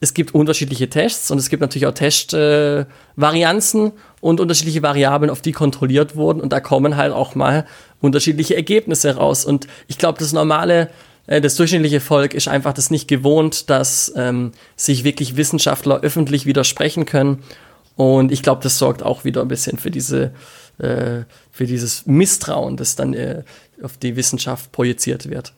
es 0.00 0.14
gibt 0.14 0.34
unterschiedliche 0.34 0.90
Tests 0.90 1.30
und 1.30 1.38
es 1.38 1.48
gibt 1.48 1.60
natürlich 1.60 1.86
auch 1.86 1.94
Testvarianzen 1.94 3.86
äh, 3.86 3.92
und 4.20 4.40
unterschiedliche 4.40 4.82
Variablen, 4.82 5.30
auf 5.30 5.40
die 5.40 5.52
kontrolliert 5.52 6.16
wurden. 6.16 6.40
Und 6.40 6.52
da 6.52 6.60
kommen 6.60 6.96
halt 6.96 7.12
auch 7.12 7.34
mal 7.34 7.66
unterschiedliche 8.00 8.54
Ergebnisse 8.54 9.16
raus. 9.16 9.44
Und 9.44 9.66
ich 9.88 9.98
glaube, 9.98 10.18
das 10.18 10.32
normale 10.32 10.90
das 11.26 11.56
durchschnittliche 11.56 12.00
Volk 12.00 12.34
ist 12.34 12.48
einfach 12.48 12.74
das 12.74 12.90
nicht 12.90 13.08
gewohnt, 13.08 13.70
dass 13.70 14.12
ähm, 14.16 14.52
sich 14.76 15.04
wirklich 15.04 15.36
Wissenschaftler 15.36 16.00
öffentlich 16.00 16.46
widersprechen 16.46 17.06
können. 17.06 17.42
Und 17.96 18.32
ich 18.32 18.42
glaube, 18.42 18.62
das 18.62 18.78
sorgt 18.78 19.02
auch 19.02 19.24
wieder 19.24 19.40
ein 19.42 19.48
bisschen 19.48 19.78
für 19.78 19.90
diese, 19.90 20.32
äh, 20.78 21.22
für 21.50 21.66
dieses 21.66 22.06
Misstrauen, 22.06 22.76
das 22.76 22.96
dann 22.96 23.14
äh, 23.14 23.44
auf 23.82 23.96
die 23.96 24.16
Wissenschaft 24.16 24.72
projiziert 24.72 25.30
wird. 25.30 25.52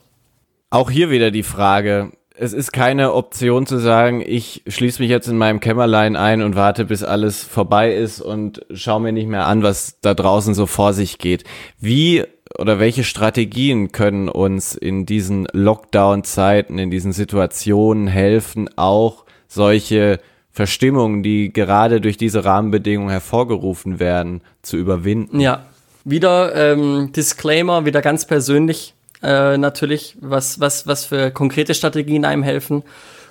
Auch 0.69 0.91
hier 0.91 1.09
wieder 1.09 1.31
die 1.31 1.43
Frage, 1.43 2.11
es 2.39 2.53
ist 2.53 2.71
keine 2.71 3.13
Option 3.13 3.65
zu 3.65 3.79
sagen, 3.79 4.23
ich 4.25 4.63
schließe 4.67 5.01
mich 5.01 5.09
jetzt 5.09 5.27
in 5.27 5.37
meinem 5.37 5.59
Kämmerlein 5.59 6.15
ein 6.15 6.41
und 6.43 6.55
warte, 6.55 6.85
bis 6.85 7.03
alles 7.03 7.43
vorbei 7.43 7.93
ist 7.93 8.21
und 8.21 8.65
schaue 8.71 9.01
mir 9.01 9.11
nicht 9.11 9.27
mehr 9.27 9.47
an, 9.47 9.63
was 9.63 9.99
da 10.01 10.13
draußen 10.13 10.53
so 10.53 10.67
vor 10.67 10.93
sich 10.93 11.17
geht. 11.17 11.43
Wie 11.79 12.25
oder 12.57 12.79
welche 12.79 13.03
Strategien 13.03 13.91
können 13.91 14.29
uns 14.29 14.75
in 14.75 15.05
diesen 15.05 15.47
Lockdown-Zeiten, 15.51 16.77
in 16.77 16.89
diesen 16.91 17.13
Situationen 17.13 18.07
helfen, 18.07 18.69
auch 18.77 19.25
solche 19.47 20.19
Verstimmungen, 20.51 21.23
die 21.23 21.53
gerade 21.53 22.01
durch 22.01 22.17
diese 22.17 22.43
Rahmenbedingungen 22.43 23.11
hervorgerufen 23.11 23.99
werden, 23.99 24.41
zu 24.61 24.77
überwinden? 24.77 25.39
Ja, 25.39 25.65
wieder 26.03 26.55
ähm, 26.55 27.11
Disclaimer, 27.15 27.85
wieder 27.85 28.01
ganz 28.01 28.25
persönlich 28.25 28.95
äh, 29.21 29.57
natürlich, 29.57 30.17
was, 30.19 30.59
was, 30.59 30.87
was 30.87 31.05
für 31.05 31.31
konkrete 31.31 31.73
Strategien 31.73 32.25
einem 32.25 32.43
helfen. 32.43 32.83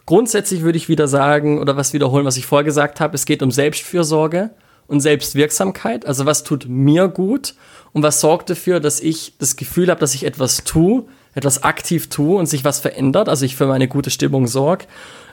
Grundsätzlich 0.05 0.63
würde 0.63 0.79
ich 0.79 0.89
wieder 0.89 1.09
sagen 1.09 1.59
oder 1.59 1.77
was 1.77 1.93
wiederholen, 1.93 2.27
was 2.27 2.37
ich 2.37 2.47
vorher 2.47 2.65
gesagt 2.65 3.01
habe, 3.01 3.15
es 3.15 3.27
geht 3.27 3.43
um 3.43 3.51
Selbstfürsorge 3.51 4.51
und 4.87 5.01
Selbstwirksamkeit. 5.01 6.07
Also 6.07 6.27
was 6.27 6.45
tut 6.45 6.67
mir 6.69 7.09
gut 7.09 7.55
und 7.93 8.03
was 8.03 8.21
sorgt 8.21 8.51
dafür, 8.51 8.81
dass 8.81 9.01
ich 9.01 9.35
das 9.39 9.57
Gefühl 9.57 9.89
habe, 9.91 10.01
dass 10.01 10.15
ich 10.15 10.25
etwas 10.25 10.65
tue, 10.65 11.05
etwas 11.35 11.63
aktiv 11.63 12.09
tue 12.09 12.39
und 12.39 12.47
sich 12.47 12.65
was 12.65 12.81
verändert, 12.81 13.29
also 13.29 13.45
ich 13.45 13.57
für 13.57 13.67
meine 13.67 13.89
gute 13.89 14.11
Stimmung 14.11 14.47
sorge. 14.47 14.87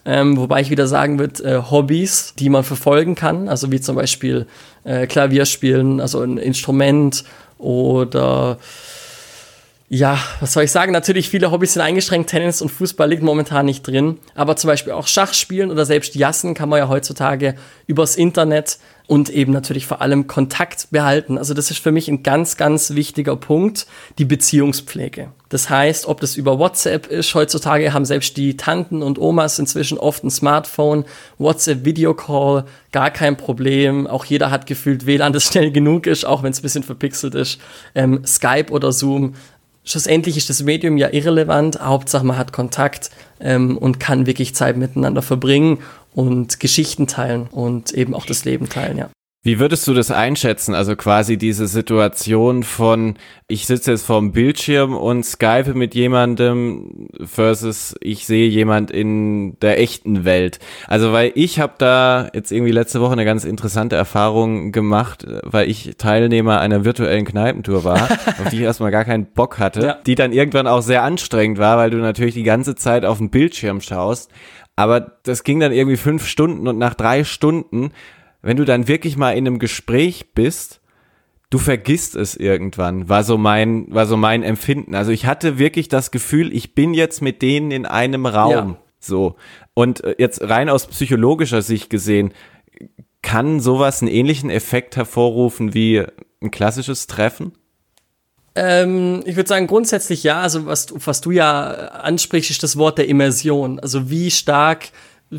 Ähm, 0.05 0.37
wobei 0.37 0.59
ich 0.59 0.69
wieder 0.69 0.85
sagen 0.85 1.17
würde, 1.17 1.43
äh, 1.43 1.61
Hobbys, 1.71 2.33
die 2.37 2.49
man 2.49 2.63
verfolgen 2.63 3.15
kann, 3.15 3.47
also 3.47 3.71
wie 3.71 3.79
zum 3.79 3.95
Beispiel 3.95 4.47
äh, 4.83 5.07
Klavierspielen, 5.07 6.01
also 6.01 6.19
ein 6.19 6.37
Instrument 6.37 7.23
oder 7.57 8.57
ja, 9.93 10.17
was 10.39 10.53
soll 10.53 10.63
ich 10.63 10.71
sagen? 10.71 10.91
Natürlich, 10.91 11.29
viele 11.29 11.51
Hobbys 11.51 11.73
sind 11.73 11.83
eingeschränkt. 11.83 12.31
Tennis 12.31 12.63
und 12.63 12.69
Fußball 12.69 13.07
liegt 13.07 13.21
momentan 13.21 13.67
nicht 13.67 13.83
drin. 13.85 14.17
Aber 14.33 14.55
zum 14.55 14.69
Beispiel 14.69 14.91
auch 14.91 15.05
Schachspielen 15.05 15.69
oder 15.69 15.85
selbst 15.85 16.15
Jassen 16.15 16.55
kann 16.55 16.67
man 16.67 16.79
ja 16.79 16.87
heutzutage 16.87 17.53
übers 17.85 18.15
Internet 18.15 18.79
und 19.05 19.29
eben 19.29 19.51
natürlich 19.51 19.85
vor 19.85 20.01
allem 20.01 20.27
Kontakt 20.27 20.87
behalten. 20.91 21.37
Also 21.37 21.53
das 21.53 21.69
ist 21.69 21.79
für 21.79 21.91
mich 21.91 22.07
ein 22.07 22.23
ganz, 22.23 22.57
ganz 22.57 22.91
wichtiger 22.91 23.35
Punkt, 23.35 23.85
die 24.17 24.25
Beziehungspflege. 24.25 25.31
Das 25.49 25.69
heißt, 25.69 26.07
ob 26.07 26.21
das 26.21 26.35
über 26.37 26.57
WhatsApp 26.57 27.07
ist, 27.07 27.35
heutzutage 27.35 27.93
haben 27.93 28.05
selbst 28.05 28.37
die 28.37 28.57
Tanten 28.57 29.03
und 29.03 29.19
Omas 29.19 29.59
inzwischen 29.59 29.99
oft 29.99 30.23
ein 30.23 30.31
Smartphone, 30.31 31.05
WhatsApp 31.37 31.85
Videocall, 31.85 32.63
gar 32.91 33.11
kein 33.11 33.37
Problem. 33.37 34.07
Auch 34.07 34.25
jeder 34.25 34.49
hat 34.49 34.65
gefühlt 34.65 35.05
WLAN, 35.05 35.33
das 35.33 35.43
schnell 35.43 35.71
genug 35.71 36.07
ist, 36.07 36.25
auch 36.25 36.41
wenn 36.41 36.51
es 36.51 36.59
ein 36.59 36.63
bisschen 36.63 36.83
verpixelt 36.83 37.35
ist. 37.35 37.59
Ähm, 37.93 38.25
Skype 38.25 38.71
oder 38.71 38.91
Zoom, 38.91 39.35
schlussendlich 39.83 40.37
ist 40.37 40.49
das 40.49 40.63
Medium 40.63 40.97
ja 40.97 41.09
irrelevant. 41.11 41.79
Hauptsache, 41.79 42.25
man 42.25 42.37
hat 42.37 42.53
Kontakt 42.53 43.09
ähm, 43.39 43.77
und 43.77 43.99
kann 43.99 44.25
wirklich 44.25 44.55
Zeit 44.55 44.77
miteinander 44.77 45.21
verbringen 45.21 45.79
und 46.13 46.59
Geschichten 46.59 47.07
teilen 47.07 47.47
und 47.47 47.91
eben 47.91 48.13
auch 48.13 48.25
das 48.25 48.45
Leben 48.45 48.69
teilen, 48.69 48.97
ja. 48.97 49.09
Wie 49.45 49.59
würdest 49.59 49.85
du 49.89 49.93
das 49.93 50.09
einschätzen? 50.09 50.73
Also 50.73 50.95
quasi 50.95 51.37
diese 51.37 51.67
Situation 51.67 52.63
von, 52.63 53.15
ich 53.49 53.67
sitze 53.67 53.91
jetzt 53.91 54.05
vorm 54.05 54.31
Bildschirm 54.31 54.95
und 54.95 55.25
skype 55.25 55.73
mit 55.73 55.95
jemandem 55.95 57.09
versus 57.21 57.93
ich 57.99 58.25
sehe 58.25 58.47
jemand 58.47 58.89
in 58.89 59.59
der 59.59 59.81
echten 59.81 60.23
Welt. 60.23 60.59
Also 60.87 61.11
weil 61.11 61.33
ich 61.35 61.59
habe 61.59 61.73
da 61.77 62.29
jetzt 62.33 62.53
irgendwie 62.53 62.71
letzte 62.71 63.01
Woche 63.01 63.11
eine 63.11 63.25
ganz 63.25 63.43
interessante 63.43 63.97
Erfahrung 63.97 64.71
gemacht, 64.71 65.27
weil 65.43 65.69
ich 65.69 65.91
Teilnehmer 65.97 66.61
einer 66.61 66.85
virtuellen 66.85 67.25
Kneipentour 67.25 67.83
war, 67.83 68.03
auf 68.41 68.49
die 68.49 68.55
ich 68.55 68.61
erstmal 68.61 68.91
gar 68.91 69.03
keinen 69.03 69.25
Bock 69.25 69.59
hatte, 69.59 69.81
ja. 69.81 69.97
die 70.05 70.15
dann 70.15 70.31
irgendwann 70.31 70.67
auch 70.67 70.81
sehr 70.81 71.03
anstrengend 71.03 71.57
war, 71.57 71.77
weil 71.77 71.89
du 71.89 71.97
natürlich 71.97 72.33
die 72.33 72.43
ganze 72.43 72.75
Zeit 72.75 73.03
auf 73.03 73.17
den 73.17 73.29
Bildschirm 73.29 73.81
schaust. 73.81 74.31
Aber 74.77 75.01
das 75.23 75.43
ging 75.43 75.59
dann 75.59 75.73
irgendwie 75.73 75.97
fünf 75.97 76.27
Stunden 76.27 76.65
und 76.69 76.77
nach 76.77 76.93
drei 76.93 77.25
Stunden 77.25 77.91
wenn 78.43 78.57
du 78.57 78.65
dann 78.65 78.87
wirklich 78.87 79.17
mal 79.17 79.31
in 79.31 79.47
einem 79.47 79.57
Gespräch 79.57 80.33
bist, 80.35 80.81
du 81.49 81.57
vergisst 81.57 82.15
es 82.15 82.35
irgendwann, 82.35 83.09
war 83.09 83.23
so 83.23 83.37
mein, 83.37 83.87
war 83.89 84.05
so 84.05 84.17
mein 84.17 84.43
Empfinden. 84.43 84.93
Also 84.95 85.11
ich 85.11 85.25
hatte 85.25 85.57
wirklich 85.57 85.87
das 85.87 86.11
Gefühl, 86.11 86.53
ich 86.53 86.75
bin 86.75 86.93
jetzt 86.93 87.21
mit 87.21 87.41
denen 87.41 87.71
in 87.71 87.85
einem 87.85 88.25
Raum. 88.25 88.51
Ja. 88.51 88.77
So. 88.99 89.35
Und 89.73 90.03
äh, 90.03 90.15
jetzt 90.19 90.41
rein 90.41 90.69
aus 90.69 90.87
psychologischer 90.87 91.61
Sicht 91.61 91.89
gesehen, 91.89 92.33
kann 93.21 93.59
sowas 93.59 94.01
einen 94.01 94.11
ähnlichen 94.11 94.49
Effekt 94.49 94.97
hervorrufen 94.97 95.73
wie 95.73 96.03
ein 96.41 96.51
klassisches 96.51 97.07
Treffen? 97.07 97.53
Ähm, 98.55 99.23
ich 99.25 99.35
würde 99.35 99.47
sagen, 99.47 99.67
grundsätzlich 99.67 100.23
ja. 100.23 100.41
Also, 100.41 100.65
was, 100.65 100.87
was 100.93 101.21
du 101.21 101.31
ja 101.31 101.71
ansprichst, 101.71 102.51
ist 102.51 102.61
das 102.61 102.77
Wort 102.77 102.97
der 102.97 103.07
Immersion. 103.07 103.79
Also, 103.79 104.09
wie 104.09 104.29
stark 104.29 104.89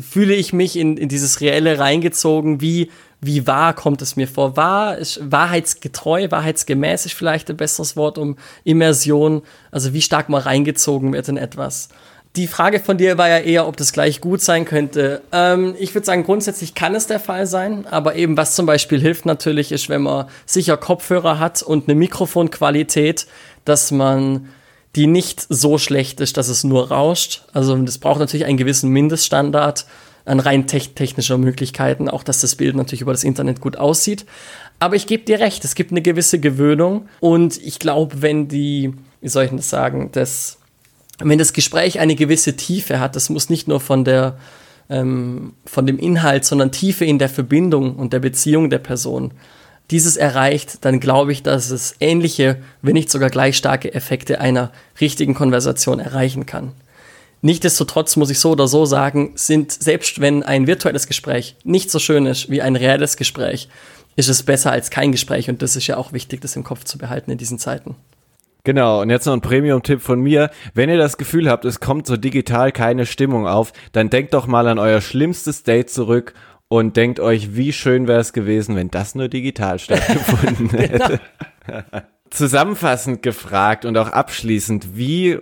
fühle 0.01 0.33
ich 0.33 0.53
mich 0.53 0.75
in, 0.75 0.97
in 0.97 1.09
dieses 1.09 1.41
Reelle 1.41 1.79
reingezogen, 1.79 2.61
wie, 2.61 2.91
wie 3.21 3.47
wahr 3.47 3.73
kommt 3.73 4.01
es 4.01 4.15
mir 4.15 4.27
vor? 4.27 4.57
Wahr 4.57 4.97
ist 4.97 5.19
wahrheitsgetreu, 5.31 6.27
wahrheitsgemäß 6.29 7.05
ist 7.05 7.13
vielleicht 7.13 7.49
ein 7.49 7.57
besseres 7.57 7.95
Wort 7.95 8.17
um 8.17 8.37
Immersion, 8.63 9.41
also 9.71 9.93
wie 9.93 10.01
stark 10.01 10.29
man 10.29 10.41
reingezogen 10.41 11.13
wird 11.13 11.27
in 11.27 11.37
etwas. 11.37 11.89
Die 12.35 12.47
Frage 12.47 12.81
von 12.81 12.97
dir 12.97 13.17
war 13.17 13.29
ja 13.29 13.37
eher, 13.37 13.65
ob 13.65 13.77
das 13.77 13.93
gleich 13.93 14.19
gut 14.19 14.41
sein 14.41 14.65
könnte. 14.65 15.21
Ähm, 15.31 15.73
ich 15.79 15.95
würde 15.95 16.05
sagen, 16.05 16.25
grundsätzlich 16.25 16.75
kann 16.75 16.93
es 16.93 17.07
der 17.07 17.21
Fall 17.21 17.47
sein, 17.47 17.87
aber 17.87 18.15
eben 18.15 18.35
was 18.35 18.55
zum 18.55 18.65
Beispiel 18.65 18.99
hilft 18.99 19.25
natürlich 19.25 19.71
ist, 19.71 19.87
wenn 19.87 20.01
man 20.01 20.25
sicher 20.45 20.75
Kopfhörer 20.75 21.39
hat 21.39 21.63
und 21.63 21.87
eine 21.87 21.95
Mikrofonqualität, 21.95 23.27
dass 23.63 23.91
man 23.91 24.49
die 24.95 25.07
nicht 25.07 25.45
so 25.49 25.77
schlecht 25.77 26.21
ist, 26.21 26.37
dass 26.37 26.47
es 26.47 26.63
nur 26.63 26.89
rauscht. 26.89 27.43
Also 27.53 27.75
das 27.77 27.97
braucht 27.97 28.19
natürlich 28.19 28.45
einen 28.45 28.57
gewissen 28.57 28.89
Mindeststandard 28.91 29.85
an 30.25 30.39
rein 30.39 30.65
technischer 30.67 31.37
Möglichkeiten, 31.37 32.09
auch 32.09 32.23
dass 32.23 32.41
das 32.41 32.55
Bild 32.55 32.75
natürlich 32.75 33.01
über 33.01 33.11
das 33.11 33.23
Internet 33.23 33.61
gut 33.61 33.77
aussieht. 33.77 34.25
Aber 34.79 34.95
ich 34.95 35.07
gebe 35.07 35.23
dir 35.23 35.39
recht, 35.39 35.63
es 35.63 35.75
gibt 35.75 35.91
eine 35.91 36.01
gewisse 36.01 36.39
Gewöhnung 36.39 37.07
und 37.19 37.57
ich 37.63 37.79
glaube, 37.79 38.21
wenn 38.21 38.47
die, 38.47 38.93
wie 39.21 39.29
soll 39.29 39.45
ich 39.45 39.51
das 39.51 39.69
sagen, 39.69 40.09
das, 40.11 40.57
wenn 41.19 41.37
das 41.37 41.53
Gespräch 41.53 41.99
eine 41.99 42.15
gewisse 42.15 42.55
Tiefe 42.55 42.99
hat, 42.99 43.15
das 43.15 43.29
muss 43.29 43.49
nicht 43.49 43.67
nur 43.67 43.79
von 43.79 44.03
der 44.03 44.37
ähm, 44.89 45.53
von 45.65 45.87
dem 45.87 45.97
Inhalt, 45.97 46.45
sondern 46.45 46.71
Tiefe 46.71 47.05
in 47.05 47.17
der 47.17 47.29
Verbindung 47.29 47.95
und 47.95 48.13
der 48.13 48.19
Beziehung 48.19 48.69
der 48.69 48.79
Person 48.79 49.31
dieses 49.91 50.17
erreicht, 50.17 50.83
dann 50.85 50.99
glaube 50.99 51.31
ich, 51.31 51.43
dass 51.43 51.69
es 51.69 51.95
ähnliche, 51.99 52.57
wenn 52.81 52.93
nicht 52.93 53.09
sogar 53.09 53.29
gleich 53.29 53.57
starke 53.57 53.93
Effekte 53.93 54.39
einer 54.39 54.71
richtigen 54.99 55.33
Konversation 55.33 55.99
erreichen 55.99 56.45
kann. 56.45 56.73
Nichtsdestotrotz 57.41 58.15
muss 58.15 58.31
ich 58.31 58.39
so 58.39 58.51
oder 58.51 58.67
so 58.67 58.85
sagen, 58.85 59.33
sind 59.35 59.71
selbst 59.71 60.19
wenn 60.19 60.41
ein 60.41 60.65
virtuelles 60.65 61.05
Gespräch 61.05 61.55
nicht 61.63 61.91
so 61.91 61.99
schön 61.99 62.25
ist 62.25 62.49
wie 62.49 62.61
ein 62.61 62.75
reales 62.75 63.17
Gespräch, 63.17 63.69
ist 64.15 64.29
es 64.29 64.43
besser 64.43 64.71
als 64.71 64.89
kein 64.89 65.11
Gespräch 65.11 65.49
und 65.49 65.61
das 65.61 65.75
ist 65.75 65.85
ja 65.85 65.97
auch 65.97 66.13
wichtig, 66.13 66.41
das 66.41 66.55
im 66.55 66.63
Kopf 66.63 66.85
zu 66.85 66.97
behalten 66.97 67.29
in 67.29 67.37
diesen 67.37 67.59
Zeiten. 67.59 67.95
Genau, 68.63 69.01
und 69.01 69.11
jetzt 69.11 69.27
noch 69.27 69.33
ein 69.33 69.41
Premium-Tipp 69.41 70.01
von 70.01 70.19
mir. 70.19 70.49
Wenn 70.73 70.89
ihr 70.89 70.97
das 70.97 71.17
Gefühl 71.17 71.47
habt, 71.47 71.65
es 71.65 71.79
kommt 71.79 72.07
so 72.07 72.17
digital 72.17 72.71
keine 72.71 73.05
Stimmung 73.05 73.47
auf, 73.47 73.73
dann 73.91 74.09
denkt 74.09 74.33
doch 74.33 74.47
mal 74.47 74.67
an 74.67 74.79
euer 74.79 75.01
schlimmstes 75.01 75.61
Date 75.61 75.91
zurück 75.91 76.33
und 76.67 76.97
denkt 76.97 77.19
euch, 77.19 77.55
wie 77.55 77.73
schön 77.73 78.07
wäre 78.07 78.19
es 78.19 78.33
gewesen, 78.33 78.75
wenn 78.75 78.89
das 78.89 79.15
nur 79.15 79.27
digital 79.27 79.79
stattgefunden 79.79 80.69
hätte. 80.77 81.19
Zusammenfassend 82.29 83.21
gefragt 83.21 83.85
und 83.85 83.97
auch 83.97 84.09
abschließend, 84.09 84.97
wie 84.97 85.39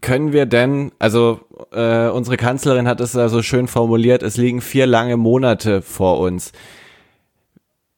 können 0.00 0.32
wir 0.32 0.46
denn, 0.46 0.92
also 0.98 1.40
äh, 1.72 2.08
unsere 2.08 2.36
Kanzlerin 2.36 2.88
hat 2.88 3.00
es 3.00 3.12
ja 3.12 3.28
so 3.28 3.42
schön 3.42 3.68
formuliert, 3.68 4.22
es 4.22 4.36
liegen 4.36 4.60
vier 4.60 4.86
lange 4.86 5.16
Monate 5.16 5.82
vor 5.82 6.18
uns. 6.18 6.52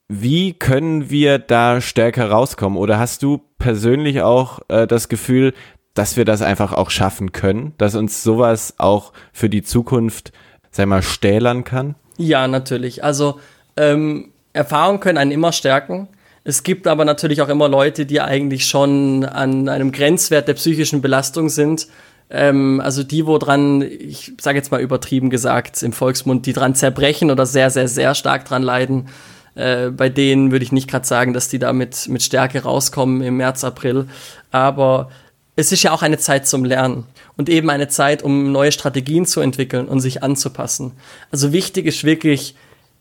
Wie 0.08 0.52
können 0.52 1.10
wir 1.10 1.38
da 1.38 1.80
stärker 1.80 2.30
rauskommen? 2.30 2.78
Oder 2.78 2.98
hast 2.98 3.22
du 3.22 3.40
persönlich 3.58 4.22
auch 4.22 4.60
äh, 4.68 4.86
das 4.86 5.08
Gefühl, 5.08 5.54
dass 5.94 6.16
wir 6.16 6.24
das 6.24 6.42
einfach 6.42 6.72
auch 6.72 6.90
schaffen 6.90 7.32
können, 7.32 7.72
dass 7.78 7.94
uns 7.94 8.22
sowas 8.22 8.74
auch 8.78 9.12
für 9.32 9.48
die 9.48 9.62
Zukunft, 9.62 10.32
sei 10.70 10.86
mal, 10.86 11.02
stählern 11.02 11.64
kann? 11.64 11.94
Ja, 12.16 12.48
natürlich. 12.48 13.02
Also 13.02 13.40
ähm, 13.76 14.30
Erfahrungen 14.52 15.00
können 15.00 15.18
einen 15.18 15.32
immer 15.32 15.52
stärken. 15.52 16.08
Es 16.44 16.62
gibt 16.62 16.86
aber 16.86 17.04
natürlich 17.04 17.40
auch 17.42 17.48
immer 17.48 17.68
Leute, 17.68 18.06
die 18.06 18.20
eigentlich 18.20 18.66
schon 18.66 19.24
an 19.24 19.68
einem 19.68 19.92
Grenzwert 19.92 20.46
der 20.46 20.54
psychischen 20.54 21.00
Belastung 21.00 21.48
sind. 21.48 21.88
Ähm, 22.30 22.80
also 22.84 23.02
die, 23.02 23.26
wo 23.26 23.38
dran, 23.38 23.82
ich 23.82 24.32
sage 24.40 24.58
jetzt 24.58 24.70
mal 24.70 24.80
übertrieben 24.80 25.30
gesagt 25.30 25.82
im 25.82 25.92
Volksmund, 25.92 26.46
die 26.46 26.52
dran 26.52 26.74
zerbrechen 26.74 27.30
oder 27.30 27.46
sehr, 27.46 27.70
sehr, 27.70 27.88
sehr 27.88 28.14
stark 28.14 28.44
dran 28.44 28.62
leiden. 28.62 29.08
Äh, 29.54 29.90
bei 29.90 30.08
denen 30.08 30.50
würde 30.50 30.64
ich 30.64 30.72
nicht 30.72 30.88
gerade 30.88 31.06
sagen, 31.06 31.32
dass 31.32 31.48
die 31.48 31.58
da 31.58 31.72
mit, 31.72 32.08
mit 32.08 32.22
Stärke 32.22 32.62
rauskommen 32.62 33.22
im 33.22 33.38
März, 33.38 33.64
April. 33.64 34.06
Aber 34.50 35.10
es 35.56 35.72
ist 35.72 35.82
ja 35.82 35.92
auch 35.92 36.02
eine 36.02 36.18
Zeit 36.18 36.46
zum 36.46 36.64
Lernen 36.64 37.06
und 37.36 37.48
eben 37.48 37.70
eine 37.70 37.88
Zeit, 37.88 38.22
um 38.22 38.52
neue 38.52 38.72
Strategien 38.72 39.26
zu 39.26 39.40
entwickeln 39.40 39.86
und 39.86 40.00
sich 40.00 40.22
anzupassen. 40.22 40.92
Also 41.30 41.52
wichtig 41.52 41.86
ist 41.86 42.04
wirklich 42.04 42.54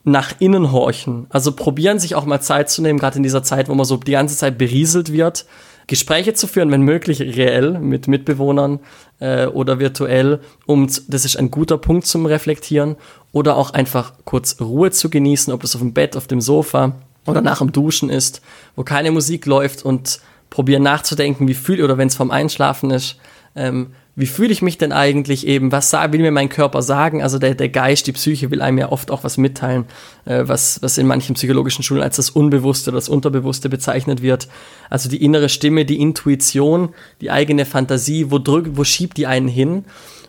nach 0.04 0.34
innen 0.40 0.72
horchen. 0.72 1.28
Also 1.30 1.54
probieren 1.54 2.00
sich 2.00 2.16
auch 2.16 2.26
mal 2.26 2.42
Zeit 2.42 2.70
zu 2.70 2.82
nehmen, 2.82 3.00
gerade 3.00 3.18
in 3.18 3.24
dieser 3.24 3.44
Zeit, 3.44 3.70
wo 3.70 3.74
man 3.74 3.86
so 3.86 3.98
die 3.98 4.12
ganze 4.12 4.36
Zeit 4.36 4.58
berieselt 4.58 5.14
wird, 5.14 5.46
Gespräche 5.88 6.34
zu 6.34 6.48
führen, 6.48 6.72
wenn 6.72 6.82
möglich 6.82 7.22
reell 7.22 7.80
mit 7.80 8.08
Mitbewohnern 8.08 8.80
äh, 9.20 9.48
oder 9.48 9.80
virtuell, 9.80 10.40
um 10.66 10.88
das 10.88 11.26
ist 11.26 11.38
ein 11.38 11.52
guter 11.52 11.78
Punkt 11.78 12.08
zum 12.08 12.26
Reflektieren 12.26 12.96
oder 13.32 13.58
auch 13.58 13.72
einfach 13.72 14.14
kurz 14.24 14.62
Ruhe 14.62 14.92
zu 14.92 15.10
genießen, 15.10 15.52
ob 15.52 15.62
das 15.62 15.76
auf 15.76 15.82
dem 15.82 15.94
Bett, 15.94 16.16
auf 16.16 16.28
dem 16.28 16.40
Sofa 16.40 16.96
oder 17.26 17.42
nach 17.42 17.60
dem 17.60 17.72
Duschen 17.72 18.10
ist, 18.10 18.42
wo 18.76 18.84
keine 18.84 19.12
Musik 19.12 19.46
läuft 19.46 19.84
und 19.84 20.20
probieren 20.50 20.84
nachzudenken, 20.84 21.48
wie 21.48 21.54
fühl 21.54 21.84
oder 21.84 21.98
wenn 21.98 22.08
es 22.08 22.16
vom 22.16 22.32
Einschlafen 22.32 22.92
ist, 22.92 23.18
ähm, 23.56 23.94
wie 24.16 24.28
fühle 24.28 24.52
ich 24.52 24.62
mich 24.62 24.78
denn 24.78 24.92
eigentlich 24.92 25.48
eben, 25.48 25.72
was 25.72 25.92
will 25.92 26.22
mir 26.22 26.32
mein 26.32 26.50
Körper 26.50 26.84
sagen? 26.84 27.24
Also 27.24 27.40
der, 27.40 27.56
der 27.56 27.70
Geist, 27.70 28.06
die 28.06 28.12
Psyche 28.12 28.52
will 28.52 28.62
einem 28.62 28.78
ja 28.78 28.92
oft 28.92 29.10
auch 29.10 29.24
was 29.24 29.38
mitteilen, 29.38 29.86
äh, 30.26 30.44
was, 30.46 30.82
was 30.84 31.00
in 31.00 31.08
manchen 31.08 31.34
psychologischen 31.34 31.84
Schulen 31.84 32.04
als 32.04 32.18
das 32.18 32.30
Unbewusste 32.30 32.92
oder 32.92 32.98
das 32.98 33.10
Unterbewusste 33.10 33.70
bezeichnet 33.70 34.22
wird. 34.22 34.48
Also 34.90 35.10
die 35.10 35.24
innere 35.24 35.50
Stimme, 35.50 35.86
die 35.86 36.00
Intuition, 36.00 36.90
die 37.22 37.32
eigene 37.32 37.66
Fantasie, 37.66 38.30
wo, 38.30 38.38
drück, 38.38 38.72
wo 38.74 38.84
schiebt 38.84 39.18
die 39.18 39.26
einen 39.26 39.48
hin? 39.48 39.86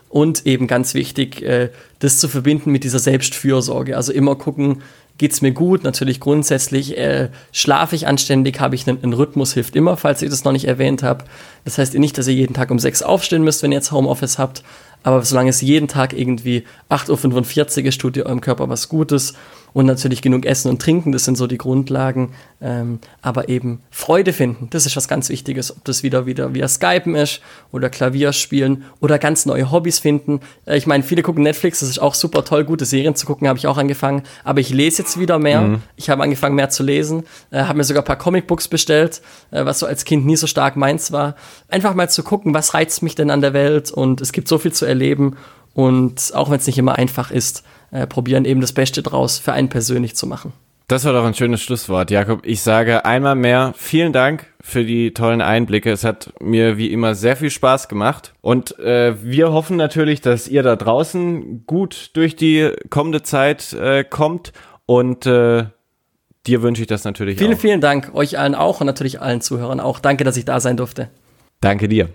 Und 0.09 0.45
eben 0.45 0.67
ganz 0.67 0.93
wichtig, 0.93 1.41
äh, 1.43 1.69
das 1.99 2.19
zu 2.19 2.27
verbinden 2.27 2.71
mit 2.71 2.85
dieser 2.85 2.99
Selbstfürsorge. 2.99 3.97
Also 3.97 4.13
immer 4.13 4.35
gucken, 4.35 4.81
geht's 5.17 5.41
mir 5.41 5.51
gut, 5.51 5.83
natürlich 5.83 6.19
grundsätzlich. 6.19 6.97
Äh, 6.97 7.29
schlafe 7.51 7.95
ich 7.95 8.07
anständig, 8.07 8.59
habe 8.59 8.75
ich 8.75 8.87
einen, 8.87 9.01
einen, 9.01 9.13
Rhythmus, 9.13 9.53
hilft 9.53 9.75
immer, 9.75 9.97
falls 9.97 10.21
ich 10.21 10.29
das 10.29 10.43
noch 10.43 10.51
nicht 10.51 10.65
erwähnt 10.65 11.03
habe. 11.03 11.25
Das 11.63 11.77
heißt 11.77 11.93
nicht, 11.95 12.17
dass 12.17 12.27
ihr 12.27 12.33
jeden 12.33 12.53
Tag 12.53 12.71
um 12.71 12.79
sechs 12.79 13.01
aufstehen 13.01 13.43
müsst, 13.43 13.63
wenn 13.63 13.71
ihr 13.71 13.77
jetzt 13.77 13.91
Homeoffice 13.91 14.37
habt, 14.37 14.63
aber 15.03 15.23
solange 15.23 15.51
es 15.51 15.61
jeden 15.61 15.87
Tag 15.87 16.13
irgendwie 16.13 16.65
8.45 16.89 17.79
Uhr 17.81 17.85
ist, 17.85 18.01
tut 18.01 18.17
ihr 18.17 18.25
eurem 18.25 18.41
Körper 18.41 18.69
was 18.69 18.89
Gutes 18.89 19.35
und 19.75 19.87
natürlich 19.87 20.21
genug 20.21 20.45
Essen 20.45 20.69
und 20.69 20.81
Trinken, 20.81 21.11
das 21.11 21.25
sind 21.25 21.37
so 21.37 21.47
die 21.47 21.57
Grundlagen. 21.57 22.31
Ähm, 22.61 22.99
aber 23.21 23.49
eben 23.49 23.81
Freude 23.91 24.31
finden, 24.31 24.69
das 24.69 24.85
ist 24.85 24.95
was 24.95 25.09
ganz 25.09 25.27
Wichtiges. 25.27 25.75
Ob 25.75 25.83
das 25.83 26.01
wieder 26.01 26.25
wieder 26.25 26.53
via 26.53 26.69
Skypen 26.69 27.13
ist 27.13 27.41
oder 27.73 27.89
Klavier 27.89 28.31
spielen 28.31 28.85
oder 29.01 29.19
ganz 29.19 29.45
neue 29.45 29.73
Hobbys 29.73 29.99
finden. 29.99 30.39
Äh, 30.65 30.77
ich 30.77 30.87
meine, 30.87 31.03
viele 31.03 31.23
gucken 31.23 31.43
Netflix, 31.43 31.81
das 31.81 31.89
ist 31.89 31.99
auch 31.99 32.15
super 32.15 32.45
toll, 32.45 32.63
gute 32.63 32.85
Serien 32.85 33.15
zu 33.15 33.25
gucken, 33.25 33.49
habe 33.49 33.59
ich 33.59 33.67
auch 33.67 33.77
angefangen. 33.77 34.23
Aber 34.45 34.61
ich 34.61 34.69
lese 34.69 35.01
jetzt 35.01 35.19
wieder 35.19 35.39
mehr. 35.39 35.59
Mhm. 35.59 35.81
Ich 35.97 36.09
habe 36.09 36.23
angefangen 36.23 36.55
mehr 36.55 36.69
zu 36.69 36.81
lesen, 36.81 37.25
äh, 37.51 37.63
habe 37.63 37.77
mir 37.77 37.83
sogar 37.83 38.03
ein 38.03 38.07
paar 38.07 38.17
Comicbooks 38.17 38.69
bestellt, 38.69 39.21
äh, 39.51 39.65
was 39.65 39.79
so 39.79 39.85
als 39.87 40.05
Kind 40.05 40.25
nie 40.25 40.37
so 40.37 40.47
stark 40.47 40.77
meins 40.77 41.11
war. 41.11 41.35
Einfach 41.67 41.95
mal 41.95 42.09
zu 42.09 42.23
gucken, 42.23 42.53
was 42.53 42.73
reizt 42.73 43.03
mich 43.03 43.15
denn 43.15 43.29
an 43.29 43.41
der 43.41 43.51
Welt 43.51 43.91
und 43.91 44.21
es 44.21 44.31
gibt 44.31 44.47
so 44.47 44.57
viel 44.57 44.71
zu 44.71 44.85
erleben. 44.85 45.35
Und 45.73 46.31
auch 46.33 46.49
wenn 46.49 46.59
es 46.59 46.67
nicht 46.67 46.77
immer 46.77 46.95
einfach 46.95 47.29
ist, 47.29 47.65
äh, 47.91 48.07
probieren 48.07 48.45
eben 48.45 48.61
das 48.61 48.73
Beste 48.73 49.01
draus 49.01 49.39
für 49.39 49.53
einen 49.53 49.69
persönlich 49.69 50.15
zu 50.15 50.27
machen. 50.27 50.53
Das 50.87 51.03
war 51.03 51.13
doch 51.13 51.25
ein 51.25 51.33
schönes 51.33 51.63
Schlusswort, 51.63 52.11
Jakob. 52.11 52.45
Ich 52.45 52.61
sage 52.61 53.05
einmal 53.05 53.33
mehr 53.33 53.73
vielen 53.75 54.13
Dank 54.13 54.45
für 54.61 54.85
die 54.85 55.15
tollen 55.15 55.41
Einblicke. 55.41 55.91
Es 55.91 56.03
hat 56.03 56.31
mir 56.39 56.77
wie 56.77 56.91
immer 56.91 57.15
sehr 57.15 57.35
viel 57.35 57.49
Spaß 57.49 57.87
gemacht. 57.87 58.35
Und 58.41 58.77
äh, 58.77 59.15
wir 59.23 59.51
hoffen 59.51 59.77
natürlich, 59.77 60.21
dass 60.21 60.47
ihr 60.47 60.61
da 60.61 60.75
draußen 60.75 61.65
gut 61.65 62.11
durch 62.13 62.35
die 62.35 62.71
kommende 62.91 63.23
Zeit 63.23 63.73
äh, 63.73 64.03
kommt. 64.03 64.53
Und 64.85 65.25
äh, 65.25 65.65
dir 66.45 66.61
wünsche 66.61 66.83
ich 66.83 66.87
das 66.87 67.03
natürlich 67.03 67.39
vielen, 67.39 67.53
auch. 67.53 67.57
Vielen, 67.57 67.61
vielen 67.61 67.81
Dank. 67.81 68.13
Euch 68.13 68.37
allen 68.37 68.53
auch 68.53 68.79
und 68.79 68.85
natürlich 68.85 69.19
allen 69.19 69.41
Zuhörern 69.41 69.79
auch. 69.79 69.99
Danke, 69.99 70.23
dass 70.23 70.37
ich 70.37 70.45
da 70.45 70.59
sein 70.59 70.77
durfte. 70.77 71.09
Danke 71.61 71.87
dir. 71.87 72.09